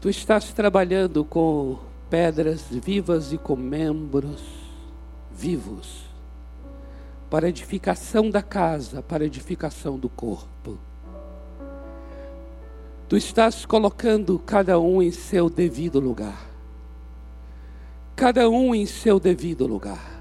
[0.00, 4.40] Tu estás trabalhando com pedras vivas e com membros
[5.32, 6.05] vivos
[7.36, 10.78] para edificação da casa, para edificação do corpo.
[13.06, 16.48] Tu estás colocando cada um em seu devido lugar.
[18.16, 20.18] Cada um em seu devido lugar.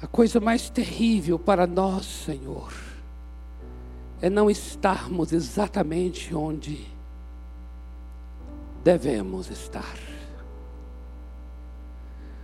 [0.00, 2.72] A coisa mais terrível para nós, Senhor,
[4.24, 6.86] é não estarmos exatamente onde
[8.82, 9.98] devemos estar.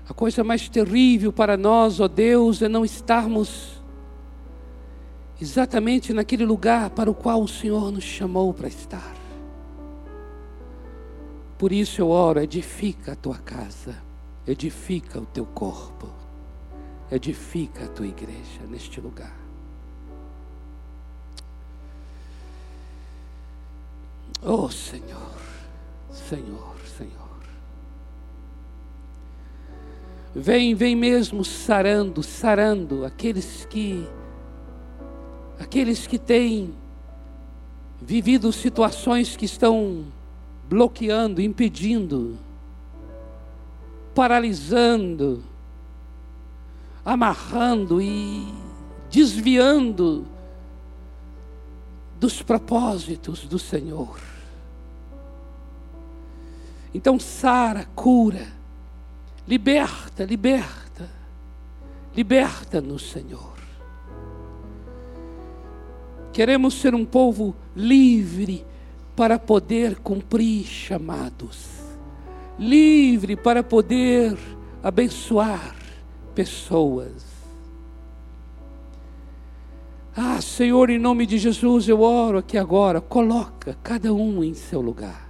[0.06, 3.82] A coisa mais terrível para nós, ó Deus, é não estarmos
[5.40, 9.16] exatamente naquele lugar para o qual o Senhor nos chamou para estar.
[11.56, 13.96] Por isso eu oro, edifica a tua casa,
[14.46, 16.10] edifica o teu corpo,
[17.10, 19.39] edifica a tua igreja neste lugar.
[24.42, 25.32] Oh Senhor,
[26.10, 26.70] Senhor.
[30.34, 34.06] Vem, vem mesmo sarando, sarando aqueles que
[35.58, 36.72] aqueles que têm
[38.00, 40.06] vivido situações que estão
[40.68, 42.38] bloqueando, impedindo,
[44.14, 45.42] paralisando,
[47.04, 48.46] amarrando e
[49.10, 50.24] desviando
[52.20, 54.29] dos propósitos do Senhor.
[56.92, 58.60] Então, sara, cura,
[59.50, 61.10] Liberta, liberta,
[62.14, 63.58] liberta-nos, Senhor.
[66.32, 68.64] Queremos ser um povo livre
[69.16, 71.66] para poder cumprir chamados,
[72.56, 74.38] livre para poder
[74.84, 75.74] abençoar
[76.32, 77.24] pessoas.
[80.16, 84.80] Ah, Senhor, em nome de Jesus, eu oro aqui agora, coloca cada um em seu
[84.80, 85.29] lugar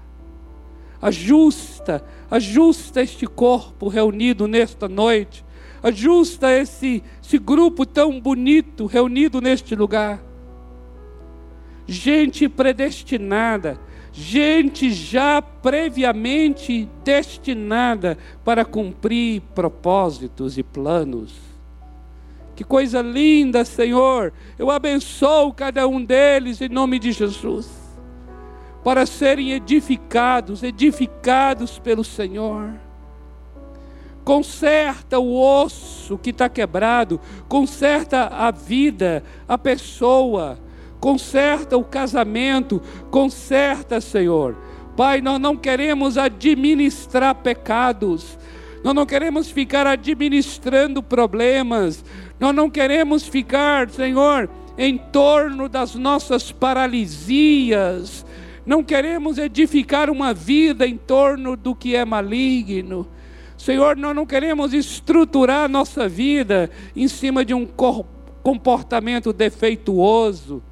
[1.00, 5.44] ajusta, ajusta este corpo reunido nesta noite,
[5.82, 10.22] ajusta esse, esse grupo tão bonito reunido neste lugar.
[11.86, 13.80] Gente predestinada,
[14.12, 21.34] gente já previamente destinada para cumprir propósitos e planos.
[22.54, 24.34] Que coisa linda, Senhor.
[24.58, 27.79] Eu abençoo cada um deles em nome de Jesus
[28.82, 32.72] para serem edificados, edificados pelo Senhor.
[34.24, 40.58] Conserta o osso que está quebrado, conserta a vida, a pessoa,
[41.00, 44.56] conserta o casamento, conserta, Senhor.
[44.96, 48.38] Pai, nós não queremos administrar pecados,
[48.84, 52.04] nós não queremos ficar administrando problemas,
[52.38, 58.24] nós não queremos ficar, Senhor, em torno das nossas paralisias,
[58.64, 63.08] não queremos edificar uma vida em torno do que é maligno.
[63.56, 67.66] Senhor, nós não queremos estruturar nossa vida em cima de um
[68.42, 70.62] comportamento defeituoso.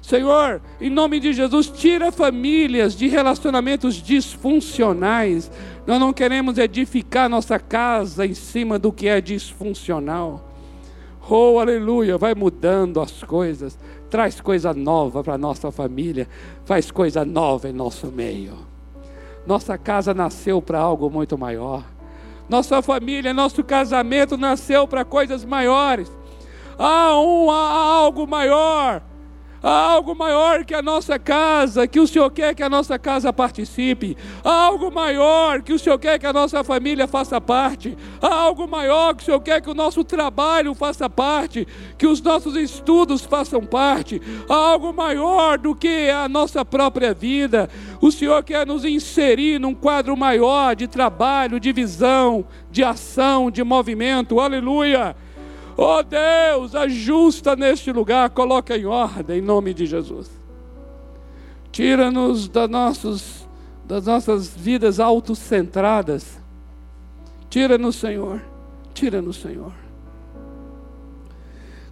[0.00, 5.50] Senhor, em nome de Jesus, tira famílias de relacionamentos disfuncionais.
[5.86, 10.52] Nós não queremos edificar nossa casa em cima do que é disfuncional.
[11.28, 13.78] Oh, aleluia, vai mudando as coisas
[14.14, 16.28] traz coisa nova para nossa família,
[16.64, 18.52] faz coisa nova em nosso meio.
[19.44, 21.82] Nossa casa nasceu para algo muito maior.
[22.48, 26.08] Nossa família, nosso casamento nasceu para coisas maiores.
[26.78, 29.02] Há, um, há algo maior
[29.64, 33.32] Há algo maior que a nossa casa, que o Senhor quer que a nossa casa
[33.32, 34.14] participe.
[34.44, 37.96] Há algo maior que o Senhor quer que a nossa família faça parte.
[38.20, 42.20] Há algo maior que o Senhor quer que o nosso trabalho faça parte, que os
[42.20, 44.20] nossos estudos façam parte.
[44.50, 47.70] Há algo maior do que a nossa própria vida.
[48.02, 53.64] O Senhor quer nos inserir num quadro maior de trabalho, de visão, de ação, de
[53.64, 54.40] movimento.
[54.40, 55.16] Aleluia!
[55.76, 60.30] Oh Deus, ajusta neste lugar, coloca em ordem, em nome de Jesus.
[61.72, 63.48] Tira-nos nossos,
[63.84, 66.38] das nossas vidas autocentradas.
[67.50, 68.40] Tira-nos, Senhor.
[68.94, 69.72] Tira-nos, Senhor.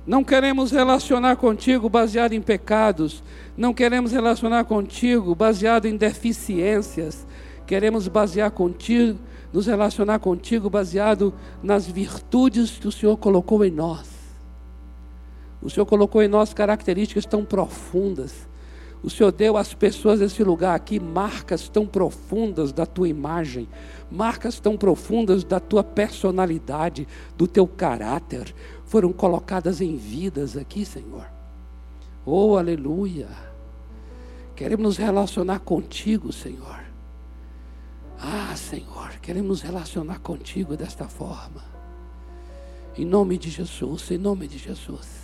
[0.06, 3.22] Não queremos relacionar contigo baseado em pecados.
[3.56, 7.26] Não queremos relacionar contigo baseado em deficiências.
[7.66, 9.18] Queremos basear contigo
[9.52, 14.08] nos relacionar contigo baseado nas virtudes que o Senhor colocou em nós.
[15.60, 18.48] O Senhor colocou em nós características tão profundas.
[19.02, 23.68] O Senhor deu às pessoas desse lugar aqui marcas tão profundas da tua imagem,
[24.10, 28.54] marcas tão profundas da tua personalidade, do teu caráter,
[28.86, 31.26] foram colocadas em vidas aqui, Senhor.
[32.24, 33.28] Oh, aleluia!
[34.54, 36.81] Queremos nos relacionar contigo, Senhor
[38.24, 41.64] Ah, Senhor, queremos relacionar contigo desta forma.
[42.96, 45.22] Em nome de Jesus, em nome de Jesus.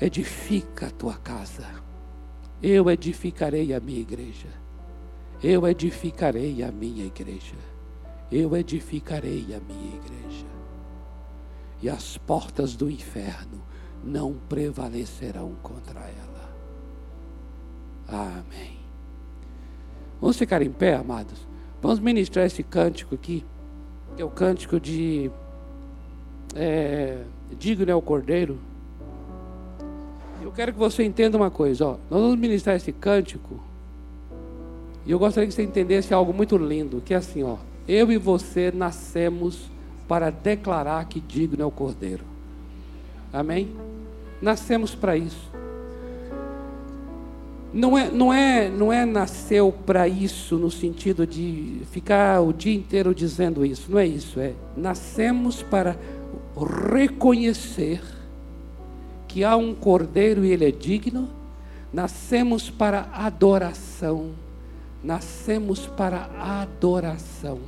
[0.00, 1.66] Edifica a tua casa.
[2.62, 4.46] Eu edificarei a minha igreja.
[5.42, 7.56] Eu edificarei a minha igreja.
[8.30, 10.46] Eu edificarei a minha igreja.
[11.82, 13.60] E as portas do inferno
[14.04, 16.54] não prevalecerão contra ela.
[18.06, 18.78] Amém.
[20.20, 21.45] Vamos ficar em pé, amados.
[21.86, 23.44] Vamos ministrar esse cântico aqui,
[24.16, 25.30] que é o cântico de
[26.52, 27.18] é,
[27.56, 28.58] Digno é o Cordeiro.
[30.42, 31.90] Eu quero que você entenda uma coisa, ó.
[32.10, 33.62] Nós vamos ministrar esse cântico.
[35.06, 37.56] E eu gostaria que você entendesse algo muito lindo, que é assim, ó.
[37.86, 39.70] Eu e você nascemos
[40.08, 42.24] para declarar que digno é o Cordeiro.
[43.32, 43.70] Amém?
[44.42, 45.55] Nascemos para isso.
[47.76, 52.74] Não é, não é, não é nasceu para isso no sentido de ficar o dia
[52.74, 53.92] inteiro dizendo isso.
[53.92, 54.40] Não é isso.
[54.40, 55.94] É nascemos para
[56.90, 58.00] reconhecer
[59.28, 61.28] que há um cordeiro e ele é digno.
[61.92, 64.30] Nascemos para adoração.
[65.04, 67.58] Nascemos para adoração.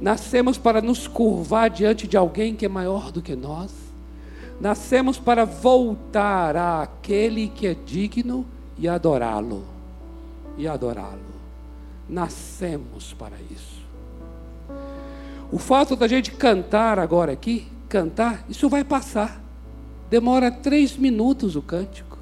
[0.00, 3.72] Nascemos para nos curvar diante de alguém que é maior do que nós.
[4.60, 8.46] Nascemos para voltar àquele que é digno
[8.80, 9.62] e adorá-lo.
[10.56, 11.20] E adorá-lo.
[12.08, 13.80] Nascemos para isso.
[15.52, 19.40] O fato da gente cantar agora aqui, cantar, isso vai passar.
[20.08, 22.18] Demora três minutos o cântico.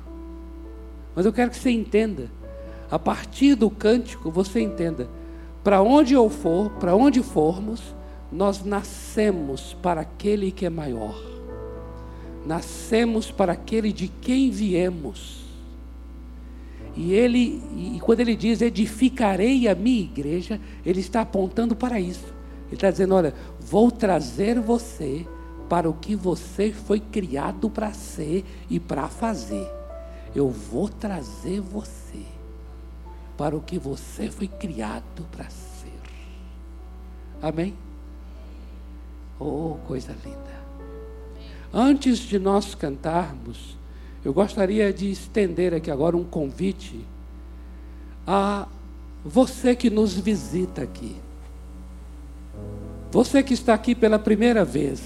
[1.14, 2.28] Mas eu quero que você entenda.
[2.90, 5.08] A partir do cântico, você entenda.
[5.62, 7.94] Para onde eu for, para onde formos,
[8.32, 11.22] nós nascemos para aquele que é maior.
[12.44, 15.37] Nascemos para aquele de quem viemos.
[16.96, 22.34] E ele, e quando ele diz edificarei a minha igreja, ele está apontando para isso.
[22.66, 25.26] Ele está dizendo: olha, vou trazer você
[25.68, 29.66] para o que você foi criado para ser e para fazer.
[30.34, 32.24] Eu vou trazer você
[33.36, 35.68] para o que você foi criado para ser.
[37.40, 37.74] Amém?
[39.38, 40.58] Oh, coisa linda.
[41.72, 43.77] Antes de nós cantarmos,
[44.24, 47.04] eu gostaria de estender aqui agora um convite
[48.26, 48.66] a
[49.24, 51.16] você que nos visita aqui.
[53.10, 55.00] Você que está aqui pela primeira vez.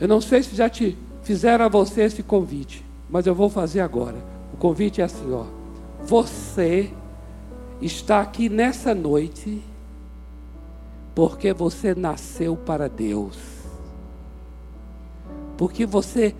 [0.00, 3.80] Eu não sei se já te fizeram a você esse convite, mas eu vou fazer
[3.80, 4.16] agora.
[4.52, 5.44] O convite é assim, ó.
[6.04, 6.90] Você
[7.80, 9.62] está aqui nessa noite
[11.14, 13.38] porque você nasceu para Deus.
[15.56, 16.34] Porque você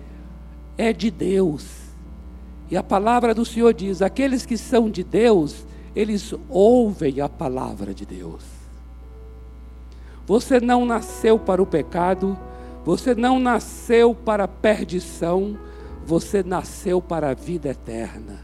[0.77, 1.65] é de Deus.
[2.69, 5.65] E a palavra do Senhor diz: aqueles que são de Deus,
[5.95, 8.43] eles ouvem a palavra de Deus.
[10.25, 12.37] Você não nasceu para o pecado,
[12.83, 15.57] você não nasceu para a perdição,
[16.05, 18.39] você nasceu para a vida eterna.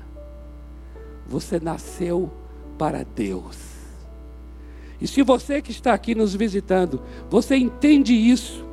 [1.28, 2.30] Você nasceu
[2.78, 3.58] para Deus.
[5.00, 8.64] E se você que está aqui nos visitando, você entende isso,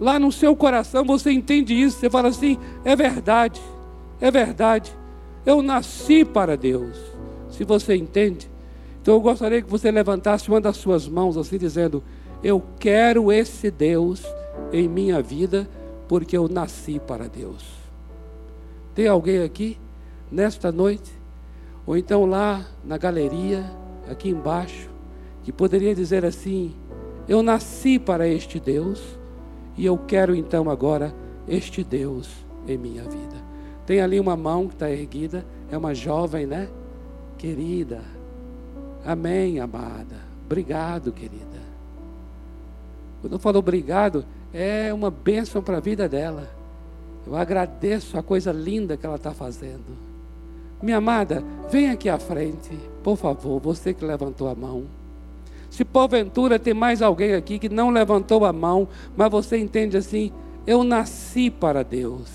[0.00, 3.60] lá no seu coração você entende isso, você fala assim: é verdade,
[4.20, 4.92] é verdade,
[5.44, 6.96] eu nasci para Deus.
[7.50, 8.50] Se você entende,
[9.00, 12.02] então eu gostaria que você levantasse uma das suas mãos, assim dizendo:
[12.42, 14.22] Eu quero esse Deus
[14.72, 15.68] em minha vida,
[16.08, 17.64] porque eu nasci para Deus.
[18.94, 19.78] Tem alguém aqui
[20.30, 21.12] nesta noite,
[21.86, 23.64] ou então lá na galeria,
[24.10, 24.90] aqui embaixo,
[25.44, 26.74] que poderia dizer assim:
[27.28, 29.00] Eu nasci para este Deus
[29.76, 31.14] e eu quero então agora
[31.46, 32.28] este Deus
[32.66, 33.36] em minha vida.
[33.84, 36.68] Tem ali uma mão que está erguida, é uma jovem, né?
[37.38, 38.00] Querida.
[39.04, 40.16] Amém, amada.
[40.44, 41.44] Obrigado, querida.
[43.20, 46.48] Quando eu falo obrigado, é uma bênção para a vida dela.
[47.26, 49.96] Eu agradeço a coisa linda que ela está fazendo.
[50.82, 54.84] Minha amada, vem aqui à frente, por favor, você que levantou a mão.
[55.76, 60.32] Se porventura tem mais alguém aqui que não levantou a mão, mas você entende assim:
[60.66, 62.30] eu nasci para Deus.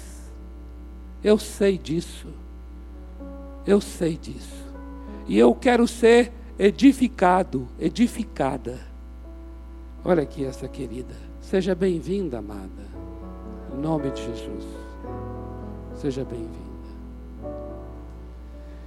[1.23, 2.27] Eu sei disso.
[3.65, 4.63] Eu sei disso.
[5.27, 8.79] E eu quero ser edificado, edificada.
[10.05, 11.15] Olha aqui essa querida.
[11.41, 12.85] Seja bem-vinda, amada.
[13.73, 14.65] Em nome de Jesus.
[15.95, 16.61] Seja bem-vinda.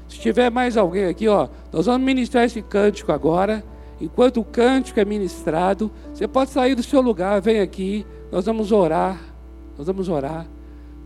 [0.09, 3.74] Se tiver mais alguém aqui, ó, nós vamos ministrar esse cântico agora.
[4.01, 8.73] Enquanto o cântico é ministrado, você pode sair do seu lugar, vem aqui, nós vamos
[8.73, 9.35] orar.
[9.77, 10.47] Nós vamos orar,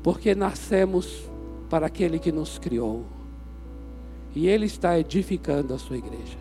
[0.03, 1.29] porque nascemos
[1.71, 3.07] para aquele que nos criou.
[4.35, 6.39] E ele está edificando a sua igreja.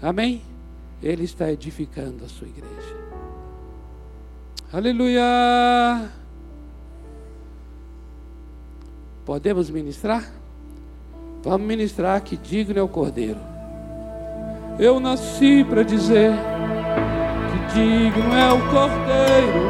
[0.00, 0.40] Amém?
[1.02, 3.04] Ele está edificando a sua igreja.
[4.72, 6.10] Aleluia!
[9.24, 10.32] Podemos ministrar?
[11.42, 13.53] Vamos ministrar que digno é o Cordeiro.
[14.78, 16.32] Eu nasci para dizer
[17.50, 19.63] que digno é o Cordeiro.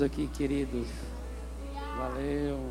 [0.00, 0.86] Amados aqui, queridos.
[1.96, 2.70] Valeu.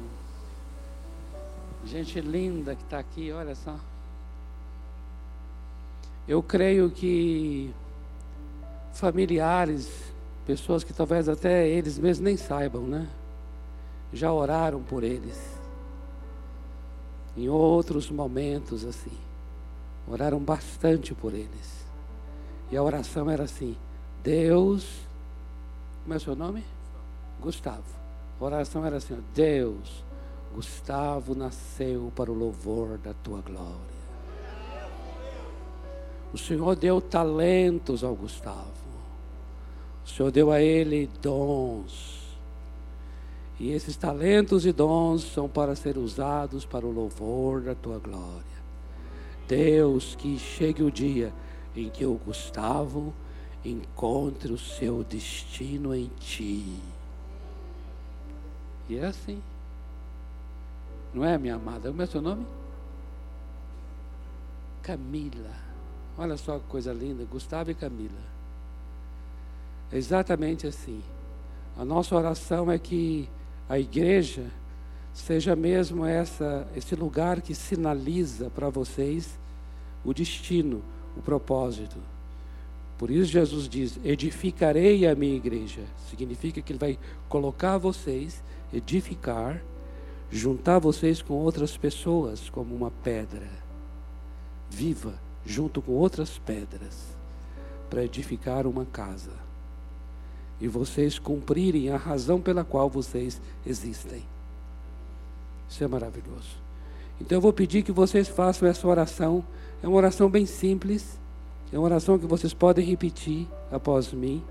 [1.86, 3.76] Gente linda que está aqui, olha só.
[6.28, 7.74] Eu creio que
[8.94, 9.90] familiares,
[10.46, 13.08] pessoas que talvez até eles mesmos nem saibam, né?
[14.12, 15.40] Já oraram por eles.
[17.38, 19.18] Em outros momentos assim.
[20.08, 21.86] Oraram bastante por eles.
[22.72, 23.76] E a oração era assim:
[24.24, 24.86] Deus,
[26.04, 26.64] como é o seu nome?
[27.40, 28.00] Gustavo.
[28.40, 30.04] A oração era assim: Deus,
[30.54, 34.00] Gustavo nasceu para o louvor da tua glória.
[36.34, 38.90] O Senhor deu talentos ao Gustavo.
[40.06, 42.20] O Senhor deu a ele dons.
[43.60, 48.60] E esses talentos e dons são para ser usados para o louvor da tua glória.
[49.48, 51.34] Deus, que chegue o dia
[51.76, 53.14] em que o Gustavo
[53.66, 56.80] encontre o seu destino em ti.
[58.90, 59.42] E é assim.
[61.14, 61.90] Não é, minha amada?
[61.90, 62.46] Como é seu nome?
[64.82, 65.54] Camila.
[66.18, 68.20] Olha só que coisa linda, Gustavo e Camila.
[69.92, 71.02] É exatamente assim.
[71.78, 73.30] A nossa oração é que
[73.70, 74.48] a igreja
[75.14, 79.40] seja mesmo essa, esse lugar que sinaliza para vocês
[80.04, 80.84] o destino,
[81.16, 81.98] o propósito.
[83.00, 85.82] Por isso Jesus diz: edificarei a minha igreja.
[86.10, 88.44] Significa que Ele vai colocar vocês,
[88.74, 89.64] edificar,
[90.30, 93.48] juntar vocês com outras pessoas, como uma pedra
[94.70, 97.18] viva, junto com outras pedras,
[97.90, 99.32] para edificar uma casa.
[100.60, 104.26] E vocês cumprirem a razão pela qual vocês existem.
[105.70, 106.58] Isso é maravilhoso.
[107.22, 109.42] Então eu vou pedir que vocês façam essa oração.
[109.82, 111.18] É uma oração bem simples.
[111.72, 114.44] É uma oração que vocês podem repetir após mim.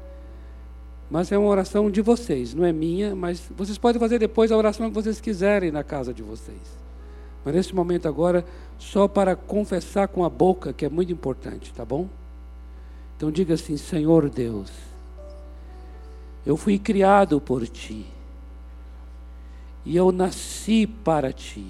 [1.11, 4.57] Mas é uma oração de vocês, não é minha, mas vocês podem fazer depois a
[4.57, 6.61] oração que vocês quiserem na casa de vocês.
[7.45, 8.45] Mas nesse momento agora,
[8.79, 12.09] só para confessar com a boca, que é muito importante, tá bom?
[13.17, 14.71] Então diga assim: Senhor Deus,
[16.45, 18.05] eu fui criado por ti,
[19.85, 21.67] e eu nasci para ti.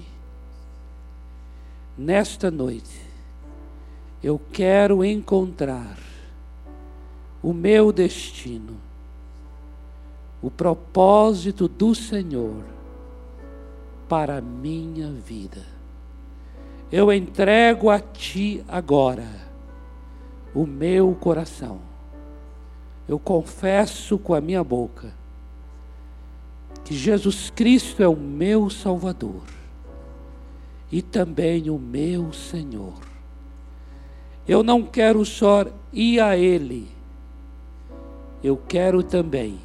[1.97, 3.08] Nesta noite,
[4.21, 5.97] eu quero encontrar
[7.41, 8.75] o meu destino,
[10.41, 12.63] o propósito do Senhor
[14.09, 15.63] para a minha vida.
[16.91, 19.27] Eu entrego a Ti agora
[20.53, 21.79] o meu coração.
[23.07, 25.13] Eu confesso com a minha boca
[26.83, 29.43] que Jesus Cristo é o meu Salvador
[30.91, 33.08] e também o meu Senhor.
[34.47, 36.89] Eu não quero só ir a Ele,
[38.43, 39.59] eu quero também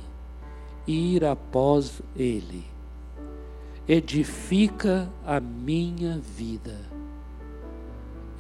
[0.87, 2.64] ir após Ele.
[3.87, 6.81] Edifica a minha vida,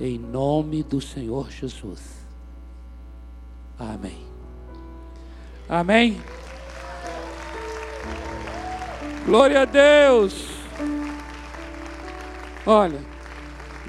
[0.00, 2.24] em nome do Senhor Jesus.
[3.78, 4.18] Amém.
[5.68, 6.20] Amém.
[9.26, 10.46] Glória a Deus.
[12.66, 13.00] Olha,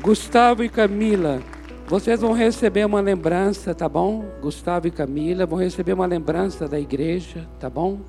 [0.02, 1.42] Gustavo e Camila,
[1.88, 4.26] vocês vão receber uma lembrança, tá bom?
[4.42, 8.00] Gustavo e Camila vão receber uma lembrança da igreja, tá bom?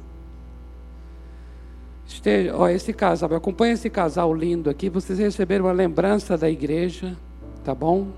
[2.08, 7.16] Este, ó, esse casal, acompanha esse casal lindo aqui, vocês receberam uma lembrança da igreja,
[7.62, 8.08] tá bom?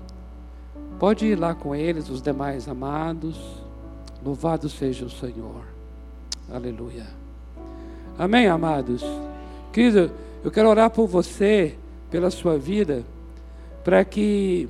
[0.97, 3.37] Pode ir lá com eles, os demais amados.
[4.23, 5.63] Louvado seja o Senhor.
[6.51, 7.07] Aleluia.
[8.17, 9.03] Amém, amados?
[9.73, 11.75] Querido, Eu quero orar por você,
[12.09, 13.03] pela sua vida,
[13.83, 14.69] para que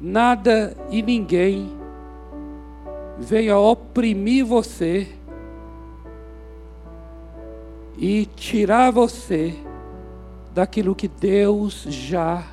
[0.00, 1.70] nada e ninguém
[3.18, 5.08] venha oprimir você
[7.96, 9.54] e tirar você
[10.54, 12.44] daquilo que Deus já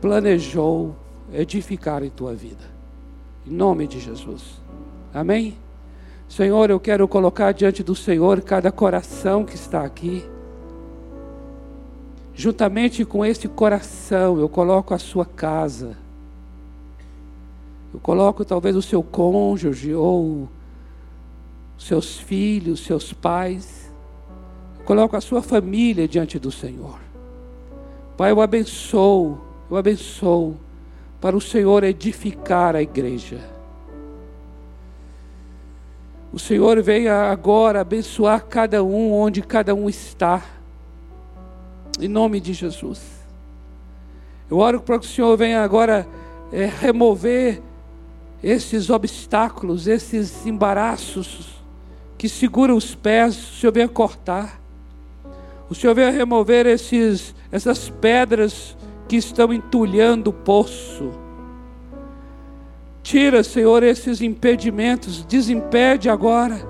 [0.00, 0.96] planejou
[1.32, 2.64] edificar em tua vida.
[3.46, 4.60] Em nome de Jesus.
[5.12, 5.56] Amém?
[6.28, 10.24] Senhor, eu quero colocar diante do Senhor cada coração que está aqui.
[12.34, 15.96] Juntamente com esse coração, eu coloco a sua casa.
[17.92, 20.48] Eu coloco talvez o seu cônjuge ou
[21.76, 23.92] seus filhos, seus pais.
[24.78, 26.98] Eu coloco a sua família diante do Senhor.
[28.16, 29.38] Pai, eu abençoo,
[29.70, 30.56] eu abençoo
[31.20, 33.40] para o Senhor edificar a igreja.
[36.32, 40.42] O Senhor venha agora abençoar cada um onde cada um está.
[42.00, 43.00] Em nome de Jesus.
[44.50, 46.06] Eu oro para que o Senhor venha agora
[46.52, 47.62] é, remover
[48.42, 51.62] esses obstáculos, esses embaraços
[52.18, 54.60] que seguram os pés, o Senhor venha cortar.
[55.68, 58.76] O Senhor venha remover esses, essas pedras
[59.08, 61.10] que estão entulhando o poço.
[63.02, 66.60] Tira, Senhor, esses impedimentos, desimpede agora,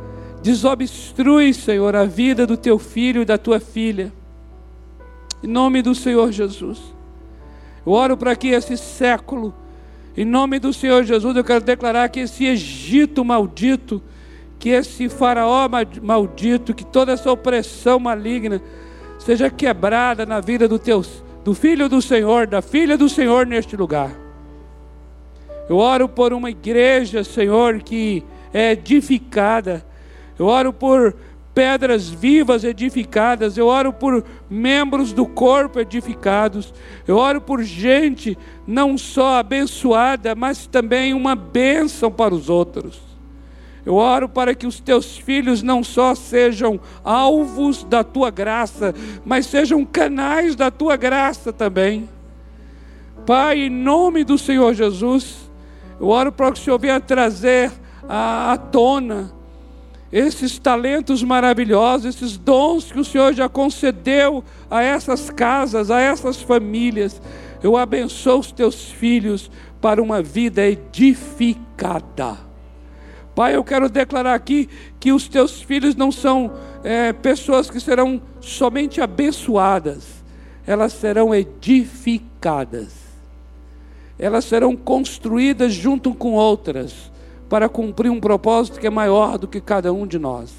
[0.43, 4.13] desobstrui, Senhor, a vida do teu filho e da tua filha.
[5.43, 6.79] Em nome do Senhor Jesus.
[7.85, 9.53] Eu oro para que esse século,
[10.17, 14.01] em nome do Senhor Jesus, eu quero declarar que esse Egito maldito,
[14.59, 15.69] que esse Faraó
[16.01, 18.63] maldito, que toda essa opressão maligna
[19.19, 21.05] seja quebrada na vida do, teu,
[21.45, 24.13] do filho do Senhor, da filha do Senhor neste lugar.
[25.69, 28.23] Eu oro por uma igreja, Senhor, que
[28.53, 29.85] é edificada.
[30.39, 31.15] Eu oro por
[31.55, 36.73] pedras vivas edificadas, eu oro por membros do corpo edificados,
[37.07, 38.37] eu oro por gente
[38.67, 43.01] não só abençoada, mas também uma bênção para os outros.
[43.85, 48.95] Eu oro para que os teus filhos não só sejam alvos da tua graça,
[49.25, 52.09] mas sejam canais da tua graça também.
[53.27, 55.51] Pai, em nome do Senhor Jesus,
[56.01, 57.73] eu oro para que o Senhor venha trazer
[58.09, 59.42] à tona
[60.13, 66.43] esses talentos maravilhosos, esses dons que o Senhor já concedeu a essas casas, a essas
[66.43, 67.21] famílias.
[67.63, 69.51] Eu abençoo os teus filhos
[69.81, 72.39] para uma vida edificada.
[73.35, 74.69] Pai, eu quero declarar aqui
[75.01, 76.53] que os teus filhos não são
[76.85, 80.23] é, pessoas que serão somente abençoadas,
[80.67, 82.93] elas serão edificadas,
[84.19, 87.12] elas serão construídas junto com outras
[87.53, 90.55] para cumprir um propósito que é maior do que cada um de nós.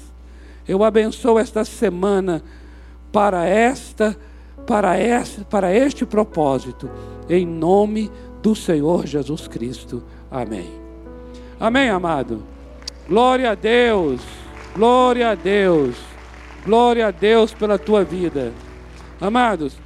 [0.64, 2.40] Eu abençoo esta semana
[3.10, 4.16] para esta,
[4.64, 6.88] para esta, para este propósito,
[7.28, 10.04] em nome do Senhor Jesus Cristo.
[10.30, 10.70] Amém.
[11.58, 12.44] Amém, amado.
[13.08, 14.20] Glória a Deus.
[14.72, 15.96] Glória a Deus.
[16.64, 18.52] Glória a Deus pela tua vida.
[19.20, 19.76] Amados,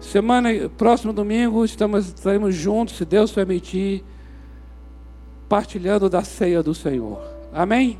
[0.00, 4.04] semana próximo domingo estamos estaremos juntos, se Deus permitir
[5.48, 7.20] partilhando da ceia do Senhor.
[7.52, 7.98] Amém?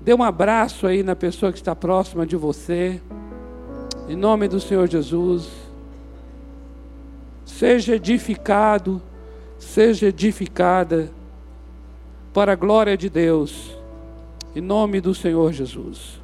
[0.00, 3.00] Dê um abraço aí na pessoa que está próxima de você.
[4.08, 5.48] Em nome do Senhor Jesus.
[7.44, 9.00] Seja edificado,
[9.58, 11.10] seja edificada
[12.32, 13.76] para a glória de Deus.
[14.54, 16.21] Em nome do Senhor Jesus.